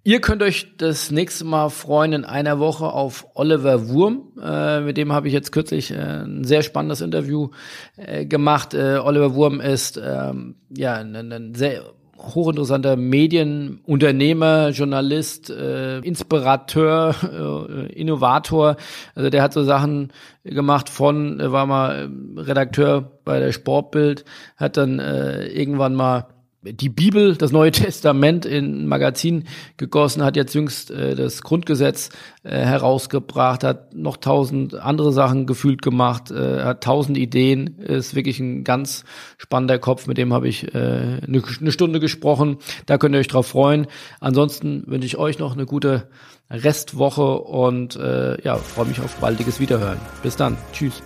Ihr 0.03 0.21
könnt 0.21 0.41
euch 0.41 0.75
das 0.77 1.11
nächste 1.11 1.45
Mal 1.45 1.69
freuen 1.69 2.13
in 2.13 2.25
einer 2.25 2.59
Woche 2.59 2.85
auf 2.85 3.27
Oliver 3.33 3.89
Wurm. 3.89 4.33
Äh, 4.41 4.81
mit 4.81 4.97
dem 4.97 5.13
habe 5.13 5.27
ich 5.27 5.33
jetzt 5.33 5.51
kürzlich 5.51 5.91
äh, 5.91 6.23
ein 6.23 6.43
sehr 6.43 6.63
spannendes 6.63 7.01
Interview 7.01 7.49
äh, 7.97 8.25
gemacht. 8.25 8.73
Äh, 8.73 8.97
Oliver 8.97 9.35
Wurm 9.35 9.59
ist 9.61 10.01
ähm, 10.01 10.55
ja 10.69 10.95
ein, 10.95 11.15
ein 11.15 11.53
sehr 11.53 11.83
hochinteressanter 12.19 12.95
Medienunternehmer, 12.95 14.69
Journalist, 14.69 15.49
äh, 15.49 15.99
Inspirateur, 15.99 17.15
äh, 17.23 17.93
Innovator. 17.93 18.75
Also 19.15 19.29
der 19.29 19.41
hat 19.41 19.53
so 19.53 19.63
Sachen 19.63 20.11
gemacht 20.43 20.89
von, 20.89 21.39
er 21.39 21.51
war 21.51 21.65
mal 21.65 22.09
Redakteur 22.35 23.19
bei 23.23 23.39
der 23.39 23.51
Sportbild, 23.51 24.25
hat 24.57 24.77
dann 24.77 24.99
äh, 24.99 25.47
irgendwann 25.47 25.95
mal 25.95 26.27
die 26.61 26.89
Bibel, 26.89 27.35
das 27.35 27.51
Neue 27.51 27.71
Testament 27.73 28.45
in 28.45 28.83
ein 28.83 28.87
Magazin 28.87 29.45
gegossen, 29.77 30.23
hat 30.23 30.35
jetzt 30.35 30.53
jüngst 30.53 30.91
äh, 30.91 31.15
das 31.15 31.41
Grundgesetz 31.41 32.09
äh, 32.43 32.49
herausgebracht, 32.49 33.63
hat 33.63 33.93
noch 33.95 34.17
tausend 34.17 34.75
andere 34.75 35.13
Sachen 35.13 35.45
gefühlt 35.45 35.81
gemacht, 35.81 36.31
äh, 36.31 36.63
hat 36.63 36.83
tausend 36.83 37.17
Ideen, 37.17 37.79
ist 37.79 38.15
wirklich 38.15 38.39
ein 38.39 38.63
ganz 38.63 39.05
spannender 39.37 39.79
Kopf, 39.79 40.07
mit 40.07 40.17
dem 40.17 40.33
habe 40.33 40.47
ich 40.47 40.73
äh, 40.73 40.77
eine, 40.77 41.41
eine 41.59 41.71
Stunde 41.71 41.99
gesprochen. 41.99 42.57
Da 42.85 42.97
könnt 42.97 43.15
ihr 43.15 43.19
euch 43.19 43.27
drauf 43.27 43.47
freuen. 43.47 43.87
Ansonsten 44.19 44.83
wünsche 44.87 45.05
ich 45.05 45.17
euch 45.17 45.39
noch 45.39 45.53
eine 45.53 45.65
gute 45.65 46.07
Restwoche 46.49 47.39
und 47.39 47.95
äh, 47.95 48.41
ja, 48.43 48.55
freue 48.55 48.85
mich 48.85 48.99
auf 48.99 49.15
baldiges 49.17 49.59
Wiederhören. 49.59 49.99
Bis 50.23 50.35
dann. 50.35 50.57
Tschüss. 50.73 51.03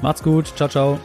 Macht's 0.00 0.22
gut. 0.22 0.52
Ciao, 0.56 0.68
ciao. 0.68 1.00